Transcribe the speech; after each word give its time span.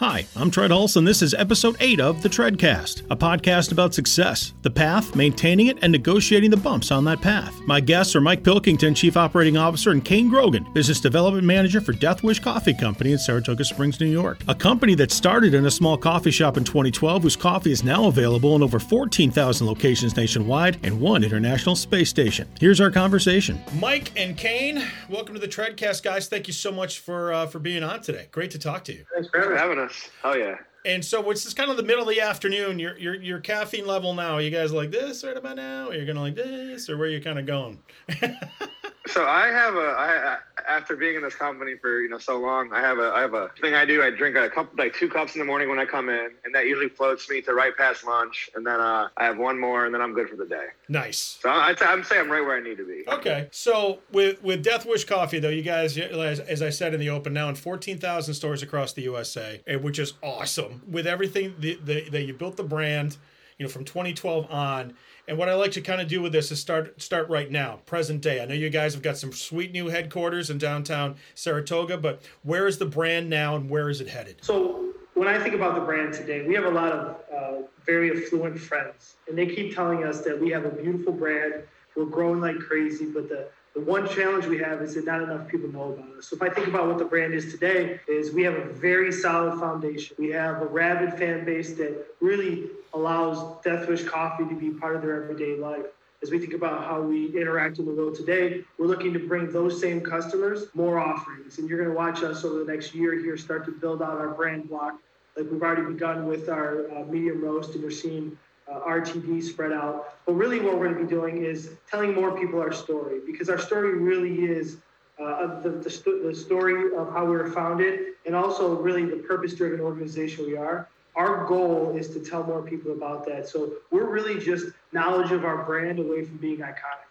Hi, 0.00 0.26
I'm 0.36 0.50
Tread 0.50 0.72
Hulse, 0.72 0.98
and 0.98 1.08
this 1.08 1.22
is 1.22 1.32
episode 1.32 1.74
8 1.80 2.00
of 2.00 2.22
The 2.22 2.28
Treadcast, 2.28 3.04
a 3.10 3.16
podcast 3.16 3.72
about 3.72 3.94
success, 3.94 4.52
the 4.60 4.70
path, 4.70 5.16
maintaining 5.16 5.68
it, 5.68 5.78
and 5.80 5.90
negotiating 5.90 6.50
the 6.50 6.56
bumps 6.58 6.90
on 6.90 7.02
that 7.06 7.22
path. 7.22 7.58
My 7.62 7.80
guests 7.80 8.14
are 8.14 8.20
Mike 8.20 8.44
Pilkington, 8.44 8.94
Chief 8.94 9.16
Operating 9.16 9.56
Officer, 9.56 9.92
and 9.92 10.04
Kane 10.04 10.28
Grogan, 10.28 10.66
Business 10.74 11.00
Development 11.00 11.46
Manager 11.46 11.80
for 11.80 11.92
Death 11.92 12.22
Wish 12.22 12.40
Coffee 12.40 12.74
Company 12.74 13.12
in 13.12 13.18
Saratoga 13.18 13.64
Springs, 13.64 13.98
New 13.98 14.10
York. 14.10 14.42
A 14.48 14.54
company 14.54 14.94
that 14.96 15.12
started 15.12 15.54
in 15.54 15.64
a 15.64 15.70
small 15.70 15.96
coffee 15.96 16.30
shop 16.30 16.58
in 16.58 16.64
2012, 16.64 17.22
whose 17.22 17.34
coffee 17.34 17.72
is 17.72 17.82
now 17.82 18.04
available 18.06 18.54
in 18.54 18.62
over 18.62 18.78
14,000 18.78 19.66
locations 19.66 20.14
nationwide 20.14 20.76
and 20.82 21.00
one 21.00 21.24
international 21.24 21.74
space 21.74 22.10
station. 22.10 22.46
Here's 22.60 22.82
our 22.82 22.90
conversation. 22.90 23.58
Mike 23.80 24.12
and 24.14 24.36
Kane, 24.36 24.84
welcome 25.08 25.34
to 25.36 25.40
The 25.40 25.48
Treadcast, 25.48 26.02
guys. 26.02 26.28
Thank 26.28 26.48
you 26.48 26.52
so 26.52 26.70
much 26.70 26.98
for, 26.98 27.32
uh, 27.32 27.46
for 27.46 27.60
being 27.60 27.82
on 27.82 28.02
today. 28.02 28.28
Great 28.30 28.50
to 28.50 28.58
talk 28.58 28.84
to 28.84 28.92
you. 28.92 29.06
Thanks 29.14 29.30
for 29.30 29.56
having 29.56 29.78
us 29.78 29.85
us. 29.86 30.10
Oh 30.24 30.34
yeah. 30.34 30.56
And 30.84 31.04
so 31.04 31.28
it's 31.30 31.42
just 31.42 31.56
kind 31.56 31.70
of 31.70 31.76
the 31.76 31.82
middle 31.82 32.02
of 32.02 32.08
the 32.08 32.20
afternoon. 32.20 32.78
Your 32.78 32.96
your 32.98 33.14
your 33.14 33.40
caffeine 33.40 33.86
level 33.86 34.14
now. 34.14 34.38
you 34.38 34.50
guys 34.50 34.72
like 34.72 34.90
this 34.90 35.24
right 35.24 35.36
about 35.36 35.56
now? 35.56 35.88
Or 35.88 35.94
you're 35.94 36.06
gonna 36.06 36.20
like 36.20 36.36
this, 36.36 36.88
or 36.88 36.96
where 36.96 37.08
you 37.08 37.20
kind 37.20 37.38
of 37.38 37.46
going? 37.46 37.78
so 39.06 39.26
I 39.26 39.48
have 39.48 39.74
a 39.74 39.94
I 39.98 40.38
after 40.68 40.96
being 40.96 41.16
in 41.16 41.22
this 41.22 41.34
company 41.34 41.76
for 41.76 42.00
you 42.00 42.08
know 42.08 42.18
so 42.18 42.38
long, 42.38 42.72
I 42.72 42.80
have 42.80 42.98
a 42.98 43.12
I 43.14 43.20
have 43.20 43.34
a 43.34 43.50
thing 43.60 43.74
I 43.74 43.84
do. 43.84 44.02
I 44.02 44.10
drink 44.10 44.36
a 44.36 44.48
cup 44.48 44.70
like 44.76 44.94
two 44.94 45.08
cups 45.08 45.34
in 45.34 45.38
the 45.38 45.44
morning 45.44 45.68
when 45.68 45.78
I 45.78 45.84
come 45.84 46.08
in, 46.08 46.30
and 46.44 46.54
that 46.54 46.66
usually 46.66 46.88
floats 46.88 47.28
me 47.28 47.40
to 47.42 47.54
right 47.54 47.76
past 47.76 48.04
lunch, 48.04 48.50
and 48.54 48.66
then 48.66 48.80
uh, 48.80 49.08
I 49.16 49.24
have 49.24 49.38
one 49.38 49.58
more, 49.58 49.86
and 49.86 49.94
then 49.94 50.00
I'm 50.02 50.14
good 50.14 50.28
for 50.28 50.36
the 50.36 50.46
day. 50.46 50.66
Nice. 50.88 51.38
So 51.40 51.48
I, 51.48 51.74
I'm 51.80 52.02
saying 52.04 52.22
I'm 52.22 52.30
right 52.30 52.40
where 52.42 52.56
I 52.56 52.60
need 52.60 52.78
to 52.78 52.86
be. 52.86 53.04
Okay. 53.08 53.48
So 53.50 54.00
with 54.12 54.42
with 54.42 54.62
Death 54.62 54.86
Wish 54.86 55.04
Coffee 55.04 55.38
though, 55.38 55.48
you 55.48 55.62
guys, 55.62 55.96
as, 55.96 56.40
as 56.40 56.62
I 56.62 56.70
said 56.70 56.94
in 56.94 57.00
the 57.00 57.10
open, 57.10 57.32
now 57.32 57.48
in 57.48 57.54
14,000 57.54 58.34
stores 58.34 58.62
across 58.62 58.92
the 58.92 59.02
USA, 59.02 59.60
which 59.80 59.98
is 59.98 60.14
awesome. 60.22 60.82
With 60.88 61.06
everything 61.06 61.54
that 61.60 62.22
you 62.26 62.34
built 62.34 62.56
the 62.56 62.64
brand, 62.64 63.16
you 63.58 63.64
know, 63.64 63.70
from 63.70 63.84
2012 63.84 64.50
on 64.50 64.94
and 65.28 65.36
what 65.38 65.48
I 65.48 65.54
like 65.54 65.72
to 65.72 65.80
kind 65.80 66.00
of 66.00 66.08
do 66.08 66.22
with 66.22 66.32
this 66.32 66.52
is 66.52 66.60
start 66.60 67.00
start 67.00 67.28
right 67.28 67.50
now, 67.50 67.80
present 67.86 68.20
day. 68.20 68.40
I 68.40 68.46
know 68.46 68.54
you 68.54 68.70
guys 68.70 68.94
have 68.94 69.02
got 69.02 69.16
some 69.16 69.32
sweet 69.32 69.72
new 69.72 69.88
headquarters 69.88 70.50
in 70.50 70.58
downtown 70.58 71.16
Saratoga, 71.34 71.98
but 71.98 72.22
where 72.42 72.66
is 72.66 72.78
the 72.78 72.86
brand 72.86 73.28
now 73.28 73.56
and 73.56 73.68
where 73.68 73.88
is 73.88 74.00
it 74.00 74.08
headed? 74.08 74.36
So 74.42 74.92
when 75.14 75.28
I 75.28 75.42
think 75.42 75.54
about 75.54 75.74
the 75.74 75.80
brand 75.80 76.12
today, 76.14 76.46
we 76.46 76.54
have 76.54 76.64
a 76.64 76.70
lot 76.70 76.92
of 76.92 77.16
uh, 77.34 77.66
very 77.84 78.10
affluent 78.10 78.58
friends, 78.58 79.16
and 79.28 79.36
they 79.36 79.46
keep 79.46 79.74
telling 79.74 80.04
us 80.04 80.20
that 80.22 80.40
we 80.40 80.50
have 80.50 80.64
a 80.64 80.70
beautiful 80.70 81.12
brand. 81.12 81.54
We're 81.96 82.04
growing 82.04 82.40
like 82.40 82.58
crazy, 82.58 83.06
but 83.06 83.28
the 83.28 83.48
the 83.76 83.82
one 83.82 84.08
challenge 84.08 84.46
we 84.46 84.56
have 84.56 84.80
is 84.80 84.94
that 84.94 85.04
not 85.04 85.20
enough 85.22 85.46
people 85.48 85.68
know 85.68 85.92
about 85.92 86.16
us. 86.16 86.28
So 86.28 86.36
if 86.36 86.40
I 86.40 86.48
think 86.48 86.66
about 86.66 86.88
what 86.88 86.96
the 86.96 87.04
brand 87.04 87.34
is 87.34 87.52
today, 87.52 88.00
is 88.08 88.32
we 88.32 88.42
have 88.44 88.54
a 88.54 88.72
very 88.72 89.12
solid 89.12 89.60
foundation. 89.60 90.16
We 90.18 90.30
have 90.30 90.62
a 90.62 90.64
rabid 90.64 91.18
fan 91.18 91.44
base 91.44 91.74
that 91.74 92.06
really 92.20 92.70
allows 92.94 93.62
Death 93.62 93.86
Wish 93.86 94.04
Coffee 94.04 94.44
to 94.48 94.54
be 94.54 94.70
part 94.70 94.96
of 94.96 95.02
their 95.02 95.22
everyday 95.22 95.56
life. 95.56 95.84
As 96.22 96.30
we 96.30 96.38
think 96.38 96.54
about 96.54 96.84
how 96.84 97.02
we 97.02 97.38
interact 97.38 97.78
in 97.78 97.84
the 97.84 97.92
world 97.92 98.14
today, 98.14 98.64
we're 98.78 98.86
looking 98.86 99.12
to 99.12 99.18
bring 99.18 99.52
those 99.52 99.78
same 99.78 100.00
customers 100.00 100.68
more 100.72 100.98
offerings. 100.98 101.58
And 101.58 101.68
you're 101.68 101.78
going 101.78 101.90
to 101.90 101.96
watch 101.96 102.22
us 102.22 102.46
over 102.46 102.64
the 102.64 102.72
next 102.72 102.94
year 102.94 103.18
here 103.18 103.36
start 103.36 103.66
to 103.66 103.72
build 103.72 104.00
out 104.00 104.16
our 104.16 104.30
brand 104.30 104.70
block. 104.70 104.98
Like 105.36 105.50
we've 105.50 105.60
already 105.60 105.82
begun 105.82 106.26
with 106.26 106.48
our 106.48 106.90
uh, 106.96 107.04
medium 107.04 107.44
roast, 107.44 107.74
and 107.74 107.82
you're 107.82 107.90
seeing 107.90 108.38
uh, 108.70 108.80
RTD 108.80 109.42
spread 109.42 109.72
out. 109.72 110.14
But 110.26 110.34
really, 110.34 110.60
what 110.60 110.78
we're 110.78 110.92
going 110.92 110.98
to 110.98 111.04
be 111.04 111.08
doing 111.08 111.44
is 111.44 111.70
telling 111.90 112.14
more 112.14 112.38
people 112.38 112.60
our 112.60 112.72
story 112.72 113.20
because 113.26 113.48
our 113.48 113.58
story 113.58 113.98
really 113.98 114.44
is 114.44 114.78
uh, 115.22 115.60
the, 115.60 115.70
the, 115.70 115.90
st- 115.90 116.22
the, 116.24 116.34
story 116.34 116.94
of 116.94 117.10
how 117.12 117.24
we 117.24 117.30
were 117.36 117.50
founded 117.50 118.14
and 118.26 118.34
also 118.34 118.76
really 118.76 119.06
the 119.06 119.16
purpose 119.16 119.54
driven 119.54 119.80
organization 119.80 120.44
we 120.44 120.56
are. 120.56 120.88
Our 121.14 121.46
goal 121.46 121.96
is 121.96 122.10
to 122.10 122.20
tell 122.20 122.44
more 122.44 122.60
people 122.60 122.92
about 122.92 123.24
that. 123.26 123.48
So 123.48 123.76
we're 123.90 124.10
really 124.10 124.38
just 124.38 124.66
knowledge 124.92 125.32
of 125.32 125.46
our 125.46 125.64
brand 125.64 125.98
away 125.98 126.24
from 126.24 126.36
being 126.36 126.58
iconic. 126.58 127.08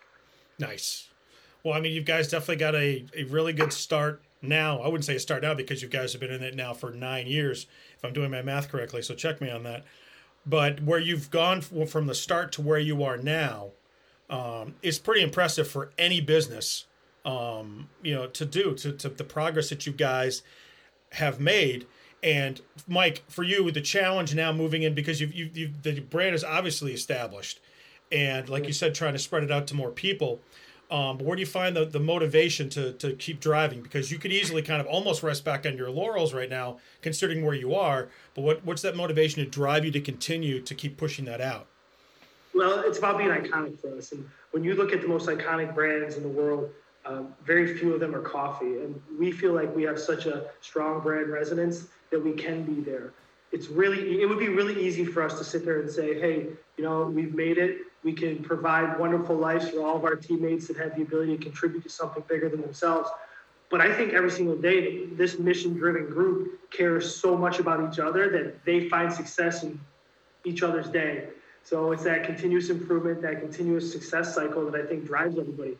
Nice. 0.60 1.08
Well, 1.64 1.74
I 1.74 1.80
mean, 1.80 1.94
you 1.94 2.02
guys 2.02 2.28
definitely 2.28 2.58
got 2.58 2.76
a, 2.76 3.06
a 3.18 3.24
really 3.24 3.54
good 3.54 3.74
start 3.74 4.22
now. 4.44 4.80
I 4.82 4.86
wouldn't 4.86 5.06
say 5.06 5.16
a 5.16 5.20
start 5.20 5.42
now 5.42 5.56
because 5.56 5.82
you 5.82 5.88
guys 5.88 6.12
have 6.12 6.22
been 6.22 6.32
in 6.32 6.44
it 6.44 6.54
now 6.54 6.74
for 6.76 6.92
nine 6.92 7.26
years, 7.26 7.66
if 7.98 8.06
I'm 8.06 8.14
doing 8.14 8.30
my 8.30 8.44
math 8.44 8.70
correctly. 8.70 9.02
So 9.02 9.16
check 9.16 9.42
me 9.42 9.50
on 9.50 9.64
that 9.64 9.84
but 10.46 10.82
where 10.84 11.00
you've 11.00 11.32
gone 11.32 11.62
from 11.62 12.08
the 12.08 12.16
start 12.16 12.52
to 12.54 12.62
where 12.62 12.80
you 12.80 13.04
are 13.04 13.18
now 13.18 13.70
um, 14.30 14.76
is 14.82 15.00
pretty 15.00 15.22
impressive 15.22 15.68
for 15.68 15.92
any 15.98 16.22
business 16.22 16.86
um, 17.26 17.90
you 18.04 18.14
know 18.14 18.28
to 18.28 18.46
do 18.46 18.76
to, 18.76 18.92
to 18.92 19.10
the 19.10 19.24
progress 19.24 19.70
that 19.70 19.86
you 19.86 19.94
guys 19.94 20.42
have 21.14 21.40
made. 21.40 21.88
And 22.24 22.62
mike 22.88 23.24
for 23.28 23.44
you 23.44 23.70
the 23.72 23.82
challenge 23.82 24.34
now 24.34 24.52
moving 24.52 24.84
in 24.84 24.94
because 24.94 25.22
you've, 25.22 25.34
you've, 25.34 25.58
you've 25.58 25.84
the 25.84 26.00
brand 26.00 26.36
is 26.36 26.44
obviously 26.44 26.94
established. 26.94 27.60
And 28.12 28.50
like 28.50 28.68
you 28.68 28.74
said 28.74 28.96
trying 28.96 29.14
to 29.14 29.20
spread 29.20 29.44
it 29.44 29.52
out 29.52 29.68
to 29.68 29.76
more 29.76 29.92
people 29.92 30.40
um, 30.96 31.18
but 31.18 31.28
where 31.28 31.36
do 31.36 31.42
you 31.42 31.46
find 31.46 31.76
the, 31.76 31.84
the 31.84 32.00
motivation 32.00 32.70
to, 32.70 32.94
to 32.94 33.12
keep 33.16 33.42
driving? 33.42 33.82
Because 33.82 34.14
you 34.14 34.18
could 34.18 34.32
easily 34.32 34.62
kind 34.62 34.80
of 34.80 34.88
almost 34.88 35.24
rest 35.24 35.44
back 35.44 35.66
on 35.66 35.76
your 35.76 35.90
laurels 35.90 36.34
right 36.34 36.50
now, 36.50 36.78
considering 37.02 37.44
where 37.46 37.54
you 37.54 37.76
are. 37.76 38.08
But 38.34 38.44
what, 38.44 38.64
what's 38.64 38.82
that 38.84 38.96
motivation 38.96 39.44
to 39.44 39.50
drive 39.50 39.84
you 39.84 39.92
to 39.92 40.00
continue 40.00 40.62
to 40.62 40.74
keep 40.74 40.96
pushing 40.96 41.26
that 41.26 41.42
out? 41.42 41.68
Well, 42.54 42.80
it's 42.86 42.98
about 42.98 43.18
being 43.18 43.30
iconic 43.30 43.78
for 43.78 43.94
us. 43.98 44.14
And 44.14 44.26
when 44.52 44.64
you 44.64 44.76
look 44.76 44.94
at 44.94 45.02
the 45.02 45.08
most 45.10 45.28
iconic 45.28 45.76
brands 45.76 46.16
in 46.16 46.24
the 46.24 46.30
world, 46.30 46.70
um, 47.06 47.34
very 47.44 47.78
few 47.78 47.94
of 47.94 48.00
them 48.00 48.16
are 48.16 48.22
coffee. 48.22 48.78
And 48.78 49.02
we 49.20 49.34
feel 49.34 49.52
like 49.52 49.76
we 49.76 49.84
have 49.84 50.00
such 50.00 50.28
a 50.28 50.46
strong 50.62 51.02
brand 51.02 51.28
resonance 51.28 51.88
that 52.10 52.24
we 52.24 52.32
can 52.32 52.64
be 52.64 52.80
there. 52.80 53.12
It's 53.56 53.68
really, 53.68 54.22
it 54.22 54.26
would 54.30 54.40
be 54.40 54.50
really 54.50 54.78
easy 54.86 55.06
for 55.06 55.24
us 55.24 55.34
to 55.40 55.44
sit 55.44 55.66
there 55.66 55.80
and 55.80 55.90
say, 55.90 56.20
hey, 56.20 56.36
you 56.78 56.84
know, 56.84 57.06
we've 57.18 57.34
made 57.34 57.58
it 57.58 57.78
we 58.06 58.14
can 58.14 58.42
provide 58.44 59.00
wonderful 59.00 59.36
lives 59.36 59.68
for 59.68 59.82
all 59.82 59.98
of 59.98 60.04
our 60.04 60.16
teammates 60.16 60.68
that 60.68 60.78
have 60.78 60.96
the 60.96 61.02
ability 61.02 61.36
to 61.36 61.44
contribute 61.44 61.82
to 61.84 61.90
something 61.90 62.24
bigger 62.30 62.48
than 62.48 62.62
themselves. 62.62 63.10
But 63.72 63.82
I 63.82 63.92
think 63.92 64.14
every 64.14 64.30
single 64.30 64.56
day, 64.56 65.08
this 65.08 65.40
mission 65.40 65.74
driven 65.74 66.06
group 66.06 66.70
cares 66.70 67.16
so 67.16 67.36
much 67.36 67.58
about 67.58 67.92
each 67.92 67.98
other 67.98 68.30
that 68.30 68.64
they 68.64 68.88
find 68.90 69.12
success 69.12 69.64
in 69.64 69.80
each 70.46 70.62
other's 70.62 70.88
day. 70.88 71.30
So 71.64 71.92
it's 71.92 72.04
that 72.04 72.26
continuous 72.26 72.70
improvement, 72.70 73.24
that 73.24 73.40
continuous 73.40 73.92
success 73.92 74.36
cycle 74.36 74.70
that 74.70 74.80
I 74.80 74.86
think 74.86 75.08
drives 75.08 75.40
everybody. 75.40 75.76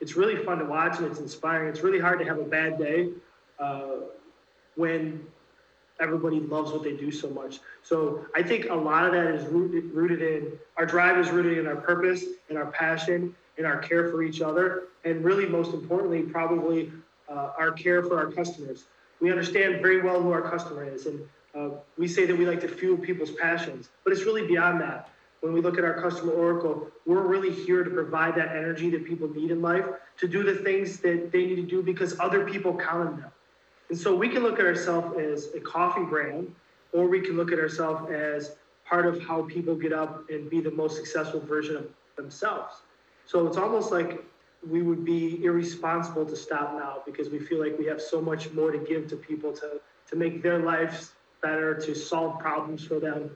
It's 0.00 0.16
really 0.16 0.34
fun 0.44 0.58
to 0.58 0.64
watch 0.64 0.98
and 0.98 1.06
it's 1.06 1.20
inspiring. 1.20 1.68
It's 1.68 1.82
really 1.82 2.00
hard 2.00 2.18
to 2.18 2.24
have 2.24 2.38
a 2.38 2.44
bad 2.44 2.76
day 2.76 3.10
uh, 3.60 4.00
when 4.74 5.24
everybody 6.00 6.40
loves 6.40 6.72
what 6.72 6.82
they 6.82 6.92
do 6.92 7.10
so 7.10 7.28
much. 7.30 7.60
So 7.82 8.26
I 8.34 8.42
think 8.42 8.70
a 8.70 8.74
lot 8.74 9.04
of 9.04 9.12
that 9.12 9.26
is 9.26 9.46
rooted, 9.46 9.92
rooted 9.92 10.22
in 10.22 10.52
our 10.76 10.86
drive 10.86 11.18
is 11.18 11.30
rooted 11.30 11.58
in 11.58 11.66
our 11.66 11.76
purpose 11.76 12.24
and 12.48 12.58
our 12.58 12.66
passion 12.66 13.34
and 13.56 13.66
our 13.66 13.78
care 13.78 14.08
for 14.08 14.22
each 14.22 14.40
other, 14.40 14.84
and 15.04 15.24
really 15.24 15.46
most 15.46 15.74
importantly, 15.74 16.22
probably 16.22 16.92
uh, 17.28 17.50
our 17.58 17.72
care 17.72 18.02
for 18.02 18.18
our 18.18 18.30
customers. 18.30 18.84
We 19.20 19.30
understand 19.32 19.82
very 19.82 20.00
well 20.00 20.22
who 20.22 20.30
our 20.30 20.42
customer 20.42 20.84
is, 20.84 21.06
and 21.06 21.20
uh, 21.54 21.70
we 21.96 22.06
say 22.06 22.24
that 22.26 22.36
we 22.36 22.46
like 22.46 22.60
to 22.60 22.68
fuel 22.68 22.96
people's 22.96 23.32
passions, 23.32 23.88
but 24.04 24.12
it's 24.12 24.22
really 24.22 24.46
beyond 24.46 24.80
that. 24.80 25.10
When 25.40 25.52
we 25.52 25.60
look 25.60 25.78
at 25.78 25.84
our 25.84 26.00
customer 26.00 26.32
oracle, 26.32 26.88
we're 27.06 27.26
really 27.26 27.52
here 27.52 27.84
to 27.84 27.90
provide 27.90 28.34
that 28.36 28.48
energy 28.48 28.90
that 28.90 29.04
people 29.04 29.28
need 29.28 29.50
in 29.50 29.62
life 29.62 29.84
to 30.18 30.28
do 30.28 30.42
the 30.42 30.54
things 30.54 30.98
that 31.00 31.30
they 31.30 31.46
need 31.46 31.56
to 31.56 31.62
do 31.62 31.82
because 31.82 32.18
other 32.18 32.44
people 32.44 32.76
count 32.76 33.08
on 33.08 33.20
them. 33.20 33.30
And 33.88 33.98
so 33.98 34.14
we 34.14 34.28
can 34.28 34.42
look 34.42 34.58
at 34.58 34.66
ourselves 34.66 35.16
as 35.18 35.54
a 35.54 35.60
coffee 35.60 36.04
brand, 36.04 36.54
or 36.92 37.06
we 37.08 37.20
can 37.20 37.36
look 37.36 37.52
at 37.52 37.58
ourselves 37.58 38.10
as 38.10 38.56
part 38.84 39.06
of 39.06 39.22
how 39.22 39.42
people 39.42 39.74
get 39.74 39.92
up 39.92 40.28
and 40.30 40.48
be 40.48 40.60
the 40.60 40.70
most 40.70 40.96
successful 40.96 41.40
version 41.40 41.76
of 41.76 41.86
themselves. 42.16 42.82
So 43.26 43.46
it's 43.46 43.56
almost 43.56 43.92
like 43.92 44.24
we 44.68 44.82
would 44.82 45.04
be 45.04 45.44
irresponsible 45.44 46.26
to 46.26 46.36
stop 46.36 46.74
now 46.74 47.02
because 47.06 47.28
we 47.28 47.38
feel 47.38 47.60
like 47.60 47.78
we 47.78 47.86
have 47.86 48.00
so 48.00 48.20
much 48.20 48.50
more 48.52 48.70
to 48.70 48.78
give 48.78 49.06
to 49.08 49.16
people 49.16 49.52
to, 49.52 49.80
to 50.08 50.16
make 50.16 50.42
their 50.42 50.58
lives 50.58 51.12
better, 51.42 51.74
to 51.74 51.94
solve 51.94 52.38
problems 52.40 52.84
for 52.84 52.98
them. 52.98 53.30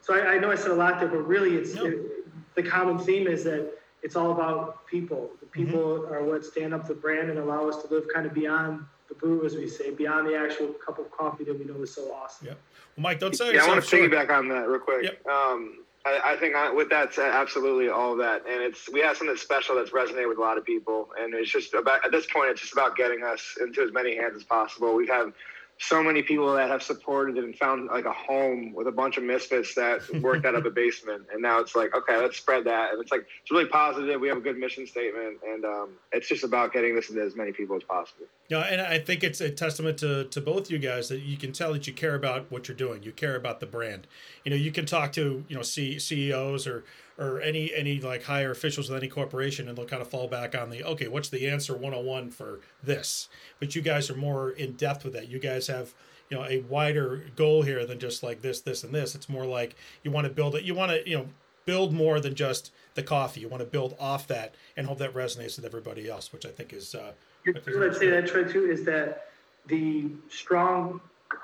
So 0.00 0.14
I, 0.14 0.34
I 0.34 0.38
know 0.38 0.50
I 0.50 0.56
said 0.56 0.72
a 0.72 0.74
lot 0.74 0.98
there, 0.98 1.08
but 1.08 1.26
really 1.26 1.56
it's 1.56 1.74
no. 1.74 1.86
it, 1.86 2.54
the 2.54 2.62
common 2.62 2.98
theme 2.98 3.26
is 3.26 3.44
that 3.44 3.72
it's 4.02 4.16
all 4.16 4.32
about 4.32 4.86
people. 4.86 5.30
The 5.40 5.46
people 5.46 5.80
mm-hmm. 5.80 6.12
are 6.12 6.24
what 6.24 6.44
stand 6.44 6.74
up 6.74 6.86
the 6.86 6.94
brand 6.94 7.30
and 7.30 7.38
allow 7.38 7.68
us 7.68 7.82
to 7.82 7.94
live 7.94 8.04
kind 8.12 8.26
of 8.26 8.34
beyond 8.34 8.84
brew, 9.14 9.44
as 9.44 9.54
we 9.54 9.68
say, 9.68 9.90
beyond 9.90 10.28
the 10.28 10.36
actual 10.36 10.68
cup 10.84 10.98
of 10.98 11.10
coffee 11.10 11.44
that 11.44 11.58
we 11.58 11.64
know 11.64 11.82
is 11.82 11.94
so 11.94 12.02
awesome. 12.12 12.48
Yeah. 12.48 12.54
Well, 12.96 13.02
Mike, 13.02 13.20
don't 13.20 13.36
say. 13.36 13.54
Yeah, 13.54 13.64
I 13.64 13.68
want 13.68 13.82
to 13.82 13.88
short. 13.88 14.10
piggyback 14.10 14.30
on 14.30 14.48
that 14.48 14.68
real 14.68 14.80
quick. 14.80 15.04
Yep. 15.04 15.26
Um, 15.26 15.78
I, 16.04 16.20
I, 16.32 16.36
think 16.36 16.56
I, 16.56 16.70
with 16.70 16.88
that 16.90 17.16
absolutely 17.18 17.88
all 17.88 18.12
of 18.12 18.18
that, 18.18 18.42
and 18.46 18.62
it's 18.62 18.88
we 18.90 19.00
have 19.00 19.16
something 19.16 19.36
special 19.36 19.76
that's 19.76 19.90
resonated 19.90 20.28
with 20.28 20.38
a 20.38 20.40
lot 20.40 20.58
of 20.58 20.64
people, 20.64 21.10
and 21.18 21.32
it's 21.34 21.50
just 21.50 21.74
about 21.74 22.04
at 22.04 22.10
this 22.10 22.26
point, 22.26 22.50
it's 22.50 22.60
just 22.60 22.72
about 22.72 22.96
getting 22.96 23.22
us 23.22 23.56
into 23.60 23.82
as 23.82 23.92
many 23.92 24.16
hands 24.16 24.36
as 24.36 24.42
possible. 24.42 24.94
We 24.94 25.06
have 25.06 25.32
so 25.78 26.02
many 26.02 26.22
people 26.22 26.52
that 26.54 26.68
have 26.68 26.82
supported 26.82 27.36
it 27.36 27.44
and 27.44 27.56
found 27.56 27.88
like 27.88 28.04
a 28.04 28.12
home 28.12 28.72
with 28.72 28.86
a 28.86 28.92
bunch 28.92 29.16
of 29.16 29.24
misfits 29.24 29.74
that 29.74 30.00
worked 30.22 30.46
out 30.46 30.54
of 30.54 30.64
a 30.64 30.70
basement. 30.70 31.24
And 31.32 31.42
now 31.42 31.58
it's 31.58 31.74
like, 31.74 31.94
okay, 31.94 32.16
let's 32.18 32.36
spread 32.36 32.64
that. 32.64 32.92
And 32.92 33.02
it's 33.02 33.10
like, 33.10 33.26
it's 33.42 33.50
really 33.50 33.66
positive. 33.66 34.20
We 34.20 34.28
have 34.28 34.36
a 34.36 34.42
good 34.42 34.58
mission 34.58 34.86
statement. 34.86 35.38
And 35.46 35.64
um, 35.64 35.90
it's 36.12 36.28
just 36.28 36.44
about 36.44 36.72
getting 36.72 36.94
this 36.94 37.10
into 37.10 37.22
as 37.22 37.34
many 37.34 37.52
people 37.52 37.76
as 37.76 37.82
possible. 37.82 38.26
Yeah. 38.48 38.60
And 38.60 38.80
I 38.80 38.98
think 38.98 39.24
it's 39.24 39.40
a 39.40 39.50
testament 39.50 39.98
to, 39.98 40.24
to 40.24 40.40
both 40.40 40.70
you 40.70 40.78
guys 40.78 41.08
that 41.08 41.20
you 41.20 41.36
can 41.36 41.52
tell 41.52 41.72
that 41.72 41.86
you 41.86 41.92
care 41.92 42.14
about 42.14 42.50
what 42.50 42.68
you're 42.68 42.76
doing. 42.76 43.02
You 43.02 43.12
care 43.12 43.34
about 43.34 43.60
the 43.60 43.66
brand. 43.66 44.06
You 44.44 44.50
know, 44.50 44.56
you 44.56 44.70
can 44.70 44.86
talk 44.86 45.12
to, 45.12 45.44
you 45.48 45.56
know, 45.56 45.62
C- 45.62 45.98
CEOs 45.98 46.66
or, 46.66 46.84
or 47.22 47.40
any 47.40 47.72
any 47.74 48.00
like 48.00 48.24
higher 48.24 48.50
officials 48.50 48.88
with 48.88 48.98
any 48.98 49.08
corporation 49.08 49.68
and 49.68 49.78
they'll 49.78 49.86
kind 49.86 50.02
of 50.02 50.08
fall 50.08 50.26
back 50.28 50.54
on 50.54 50.70
the 50.70 50.82
okay 50.84 51.08
what's 51.08 51.28
the 51.28 51.48
answer 51.48 51.74
101 51.74 52.30
for 52.30 52.60
this? 52.82 53.28
But 53.60 53.74
you 53.74 53.82
guys 53.82 54.10
are 54.10 54.16
more 54.16 54.50
in 54.50 54.72
depth 54.72 55.04
with 55.04 55.12
that. 55.14 55.28
You 55.28 55.38
guys 55.38 55.68
have 55.68 55.94
you 56.28 56.36
know 56.36 56.44
a 56.44 56.60
wider 56.60 57.24
goal 57.36 57.62
here 57.62 57.86
than 57.86 57.98
just 57.98 58.22
like 58.22 58.42
this 58.42 58.60
this 58.60 58.84
and 58.84 58.94
this. 58.94 59.14
It's 59.14 59.28
more 59.28 59.46
like 59.46 59.76
you 60.02 60.10
want 60.10 60.26
to 60.26 60.32
build 60.32 60.54
it 60.54 60.64
you 60.64 60.74
want 60.74 60.92
to 60.92 61.08
you 61.08 61.16
know 61.16 61.26
build 61.64 61.92
more 61.92 62.18
than 62.18 62.34
just 62.34 62.72
the 62.94 63.02
coffee. 63.02 63.40
You 63.40 63.48
want 63.48 63.62
to 63.62 63.68
build 63.68 63.94
off 64.00 64.26
that 64.26 64.54
and 64.76 64.86
hope 64.86 64.98
that 64.98 65.14
resonates 65.14 65.56
with 65.56 65.64
everybody 65.64 66.08
else 66.08 66.32
which 66.32 66.46
i 66.46 66.48
think 66.48 66.72
is 66.72 66.94
uh 66.94 67.12
i'd 67.46 67.94
say 67.94 68.08
that 68.08 68.26
too 68.26 68.70
is 68.70 68.84
that 68.84 69.28
the 69.66 70.10
strong 70.28 71.00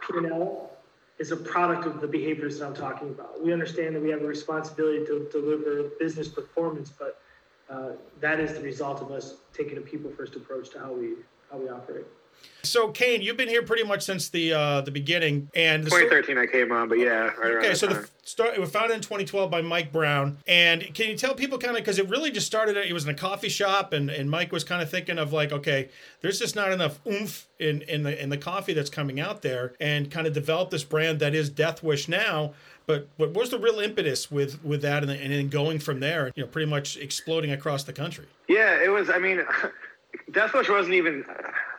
p&l 0.07 0.71
is 1.19 1.33
a 1.33 1.37
product 1.37 1.87
of 1.87 2.01
the 2.01 2.07
behaviors 2.07 2.59
that 2.59 2.67
I'm 2.67 2.75
talking 2.75 3.09
about. 3.09 3.43
We 3.43 3.53
understand 3.53 3.97
that 3.97 4.03
we 4.03 4.11
have 4.11 4.23
a 4.23 4.27
responsibility 4.27 5.05
to 5.07 5.29
deliver 5.33 5.91
business 5.99 6.29
performance, 6.29 6.91
but 6.91 7.21
uh, 7.69 7.91
that 8.21 8.41
is 8.41 8.55
the 8.55 8.61
result 8.61 9.03
of 9.03 9.11
us 9.11 9.37
taking 9.53 9.79
a 9.79 9.81
people 9.81 10.11
first 10.11 10.37
approach 10.37 10.71
to 10.71 10.79
how 10.79 10.93
we 10.93 11.15
how 11.51 11.59
we 11.59 11.69
operate. 11.69 12.05
So, 12.65 12.89
Kane, 12.89 13.23
you've 13.23 13.37
been 13.37 13.49
here 13.49 13.63
pretty 13.63 13.85
much 13.85 14.03
since 14.03 14.29
the 14.29 14.53
uh, 14.53 14.81
the 14.81 14.91
beginning, 14.91 15.49
and 15.55 15.85
2013 15.85 16.37
I 16.37 16.47
came 16.47 16.73
on, 16.73 16.89
but 16.89 16.99
yeah. 16.99 17.31
Right 17.39 17.57
okay, 17.57 17.75
so 17.75 17.87
the 17.87 18.09
start 18.25 18.55
it 18.55 18.61
was 18.61 18.71
founded 18.71 18.97
in 18.97 19.01
2012 19.01 19.51
by 19.51 19.63
Mike 19.63 19.93
Brown, 19.93 20.39
and 20.47 20.93
can 20.93 21.09
you 21.09 21.17
tell 21.17 21.35
people 21.35 21.59
kind 21.59 21.77
of 21.77 21.83
because 21.83 21.99
it 21.99 22.09
really 22.09 22.31
just 22.31 22.47
started? 22.47 22.77
It 22.77 22.93
was 22.93 23.05
in 23.05 23.11
a 23.11 23.15
coffee 23.15 23.49
shop, 23.49 23.93
and, 23.93 24.11
and 24.11 24.29
Mike 24.29 24.51
was 24.51 24.65
kind 24.65 24.83
of 24.83 24.91
thinking 24.91 25.19
of 25.19 25.33
like, 25.33 25.53
okay, 25.53 25.89
there's 26.21 26.39
just 26.41 26.57
not 26.57 26.73
enough 26.73 26.99
oomph 27.07 27.47
in 27.61 27.83
in 27.83 28.03
the 28.03 28.21
in 28.21 28.29
the 28.29 28.39
coffee 28.39 28.73
that's 28.73 28.91
coming 28.91 29.21
out 29.21 29.43
there, 29.43 29.75
and 29.81 30.11
kind 30.11 30.27
of 30.27 30.33
develop 30.33 30.71
this 30.71 30.85
brand 30.85 31.21
that 31.21 31.35
is 31.35 31.49
Death 31.49 31.83
Wish 31.83 32.09
now. 32.09 32.55
But 32.87 33.09
what 33.19 33.35
was 33.35 33.51
the 33.51 33.59
real 33.59 33.79
impetus 33.79 34.31
with 34.33 34.63
with 34.65 34.83
that, 34.83 35.05
and, 35.05 35.13
and 35.13 35.33
then 35.33 35.49
going 35.49 35.79
from 35.79 36.01
there, 36.01 36.33
you 36.35 36.43
know, 36.43 36.49
pretty 36.49 36.69
much 36.69 36.97
exploding 36.97 37.53
across 37.53 37.85
the 37.85 37.93
country? 37.93 38.27
Yeah, 38.49 38.83
it 38.83 38.89
was. 38.89 39.11
I 39.11 39.19
mean. 39.19 39.43
Death 40.33 40.53
Wish 40.55 40.69
wasn't 40.69 40.95
even. 40.95 41.25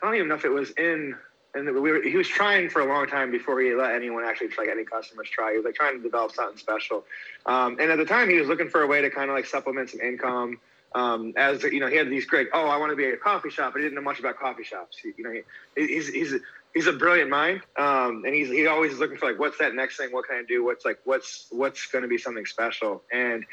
I 0.02 0.06
don't 0.06 0.14
even 0.16 0.28
know 0.28 0.34
if 0.34 0.44
it 0.44 0.50
was 0.50 0.70
in. 0.72 1.16
And 1.52 1.66
we 1.66 1.90
were, 1.90 2.00
he 2.00 2.16
was 2.16 2.28
trying 2.28 2.70
for 2.70 2.80
a 2.80 2.84
long 2.84 3.08
time 3.08 3.32
before 3.32 3.60
he 3.60 3.74
let 3.74 3.92
anyone 3.92 4.24
actually 4.24 4.50
like 4.56 4.68
any 4.68 4.84
customers 4.84 5.28
try. 5.28 5.50
He 5.50 5.56
was 5.56 5.64
like 5.64 5.74
trying 5.74 5.96
to 5.96 6.02
develop 6.02 6.30
something 6.30 6.56
special. 6.56 7.04
Um, 7.44 7.76
and 7.80 7.90
at 7.90 7.98
the 7.98 8.04
time, 8.04 8.30
he 8.30 8.36
was 8.36 8.46
looking 8.46 8.68
for 8.68 8.82
a 8.82 8.86
way 8.86 9.00
to 9.00 9.10
kind 9.10 9.28
of 9.28 9.34
like 9.34 9.46
supplement 9.46 9.90
some 9.90 10.00
income. 10.00 10.60
Um, 10.94 11.32
as 11.36 11.64
you 11.64 11.80
know, 11.80 11.88
he 11.88 11.96
had 11.96 12.08
these 12.08 12.24
great. 12.24 12.48
Oh, 12.52 12.66
I 12.66 12.76
want 12.76 12.90
to 12.90 12.96
be 12.96 13.06
a 13.06 13.16
coffee 13.16 13.50
shop, 13.50 13.72
but 13.72 13.80
he 13.80 13.84
didn't 13.84 13.96
know 13.96 14.02
much 14.02 14.20
about 14.20 14.38
coffee 14.38 14.64
shops. 14.64 14.98
He, 14.98 15.12
you 15.16 15.24
know, 15.24 15.32
he, 15.32 15.86
he's 15.86 16.08
he's 16.08 16.34
he's 16.72 16.86
a 16.86 16.92
brilliant 16.92 17.30
mind, 17.30 17.62
um, 17.76 18.24
and 18.24 18.34
he's 18.34 18.48
he 18.48 18.66
always 18.66 18.98
looking 18.98 19.16
for 19.16 19.26
like, 19.26 19.38
what's 19.38 19.58
that 19.58 19.74
next 19.74 19.96
thing? 19.96 20.12
What 20.12 20.26
can 20.26 20.36
I 20.36 20.42
do? 20.46 20.64
What's 20.64 20.84
like 20.84 21.00
what's 21.04 21.46
what's 21.50 21.86
going 21.86 22.02
to 22.02 22.08
be 22.08 22.18
something 22.18 22.46
special? 22.46 23.02
And 23.12 23.44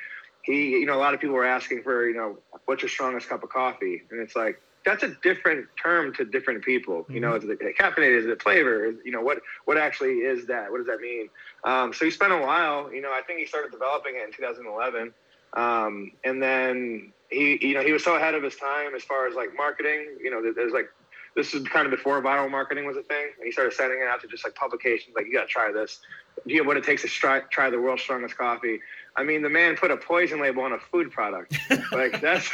he, 0.48 0.70
you 0.70 0.86
know, 0.86 0.96
a 0.96 1.02
lot 1.02 1.14
of 1.14 1.20
people 1.20 1.36
were 1.36 1.46
asking 1.46 1.84
for, 1.84 2.08
you 2.08 2.16
know, 2.16 2.38
what's 2.66 2.82
your 2.82 2.90
strongest 2.90 3.28
cup 3.28 3.44
of 3.44 3.50
coffee? 3.50 4.04
And 4.10 4.20
it's 4.22 4.36
like, 4.36 4.62
that's 4.88 5.04
a 5.04 5.10
different 5.22 5.68
term 5.82 6.14
to 6.14 6.24
different 6.24 6.64
people. 6.64 7.06
You 7.10 7.20
know, 7.20 7.34
mm-hmm. 7.34 7.52
is 7.52 7.60
it 7.60 7.78
caffeinated? 7.78 8.20
Is 8.20 8.26
it 8.26 8.42
flavor? 8.42 8.94
You 9.04 9.12
know, 9.12 9.22
what 9.22 9.42
what 9.66 9.78
actually 9.78 10.20
is 10.20 10.48
that? 10.48 10.72
What 10.72 10.78
does 10.78 10.88
that 10.88 11.02
mean? 11.02 11.30
Um, 11.66 11.94
so 11.94 12.06
he 12.06 12.12
spent 12.12 12.32
a 12.32 12.38
while. 12.38 12.92
You 12.94 13.02
know, 13.02 13.12
I 13.12 13.22
think 13.28 13.40
he 13.40 13.46
started 13.46 13.72
developing 13.72 14.16
it 14.16 14.26
in 14.26 14.32
2011, 14.32 15.14
um, 15.54 16.12
and 16.24 16.42
then 16.42 17.12
he, 17.30 17.60
you 17.62 17.74
know, 17.74 17.84
he 17.84 17.92
was 17.92 18.04
so 18.04 18.16
ahead 18.16 18.34
of 18.34 18.44
his 18.44 18.56
time 18.56 18.96
as 18.96 19.04
far 19.04 19.28
as 19.28 19.36
like 19.36 19.50
marketing. 19.56 20.18
You 20.24 20.32
know, 20.32 20.54
there's 20.54 20.72
like 20.72 20.90
this 21.38 21.54
is 21.54 21.64
kind 21.68 21.86
of 21.86 21.92
before 21.92 22.22
viral 22.22 22.50
marketing 22.50 22.86
was 22.86 22.98
a 22.98 23.04
thing. 23.04 23.28
And 23.38 23.46
he 23.46 23.52
started 23.52 23.74
sending 23.74 24.00
it 24.02 24.08
out 24.08 24.20
to 24.22 24.28
just 24.28 24.44
like 24.44 24.56
publications, 24.56 25.16
like 25.16 25.28
you 25.28 25.34
got 25.34 25.44
to 25.44 25.48
try 25.48 25.72
this. 25.72 26.00
Do 26.48 26.54
you 26.54 26.64
know 26.64 26.68
what 26.68 26.78
it 26.78 26.84
takes 26.84 27.04
to 27.04 27.08
try, 27.08 27.42
try 27.52 27.70
the 27.70 27.80
world's 27.80 28.02
strongest 28.02 28.36
coffee? 28.36 28.80
I 29.18 29.24
mean, 29.24 29.42
the 29.42 29.50
man 29.50 29.76
put 29.76 29.90
a 29.90 29.98
poison 29.98 30.40
label 30.40 30.62
on 30.62 30.74
a 30.74 30.78
food 30.78 31.12
product. 31.12 31.58
like 31.92 32.22
that's 32.22 32.48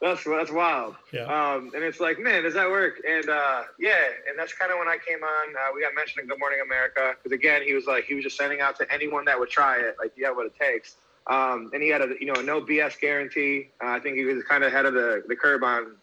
that's 0.00 0.22
that's 0.24 0.50
wild. 0.50 0.94
Yeah. 1.12 1.22
Um, 1.22 1.72
and 1.74 1.82
it's 1.82 1.98
like, 1.98 2.20
man, 2.20 2.44
does 2.44 2.54
that 2.54 2.70
work? 2.70 3.02
And 3.06 3.28
uh, 3.28 3.62
yeah, 3.78 3.96
and 4.28 4.38
that's 4.38 4.52
kind 4.54 4.70
of 4.70 4.78
when 4.78 4.86
I 4.86 4.98
came 5.06 5.22
on. 5.22 5.56
Uh, 5.56 5.74
we 5.74 5.82
got 5.82 5.94
mentioned 5.94 6.22
in 6.22 6.28
Good 6.28 6.38
Morning 6.38 6.60
America 6.64 7.14
because 7.16 7.32
again, 7.32 7.62
he 7.62 7.74
was 7.74 7.86
like, 7.86 8.04
he 8.04 8.14
was 8.14 8.22
just 8.22 8.36
sending 8.36 8.60
out 8.60 8.76
to 8.76 8.92
anyone 8.92 9.24
that 9.24 9.38
would 9.38 9.50
try 9.50 9.78
it. 9.78 9.96
Like, 9.98 10.12
you 10.16 10.24
have 10.26 10.36
what 10.36 10.46
it 10.46 10.54
takes. 10.58 10.96
Um, 11.26 11.70
and 11.74 11.82
he 11.82 11.88
had 11.88 12.02
a 12.02 12.14
you 12.20 12.26
know 12.26 12.40
a 12.40 12.42
no 12.42 12.60
BS 12.62 12.98
guarantee. 13.00 13.70
Uh, 13.82 13.88
I 13.88 13.98
think 13.98 14.16
he 14.16 14.24
was 14.24 14.42
kind 14.44 14.62
of 14.62 14.72
ahead 14.72 14.86
of 14.86 14.94
the 14.94 15.24
the 15.26 15.34
curve 15.34 15.64
on 15.64 15.96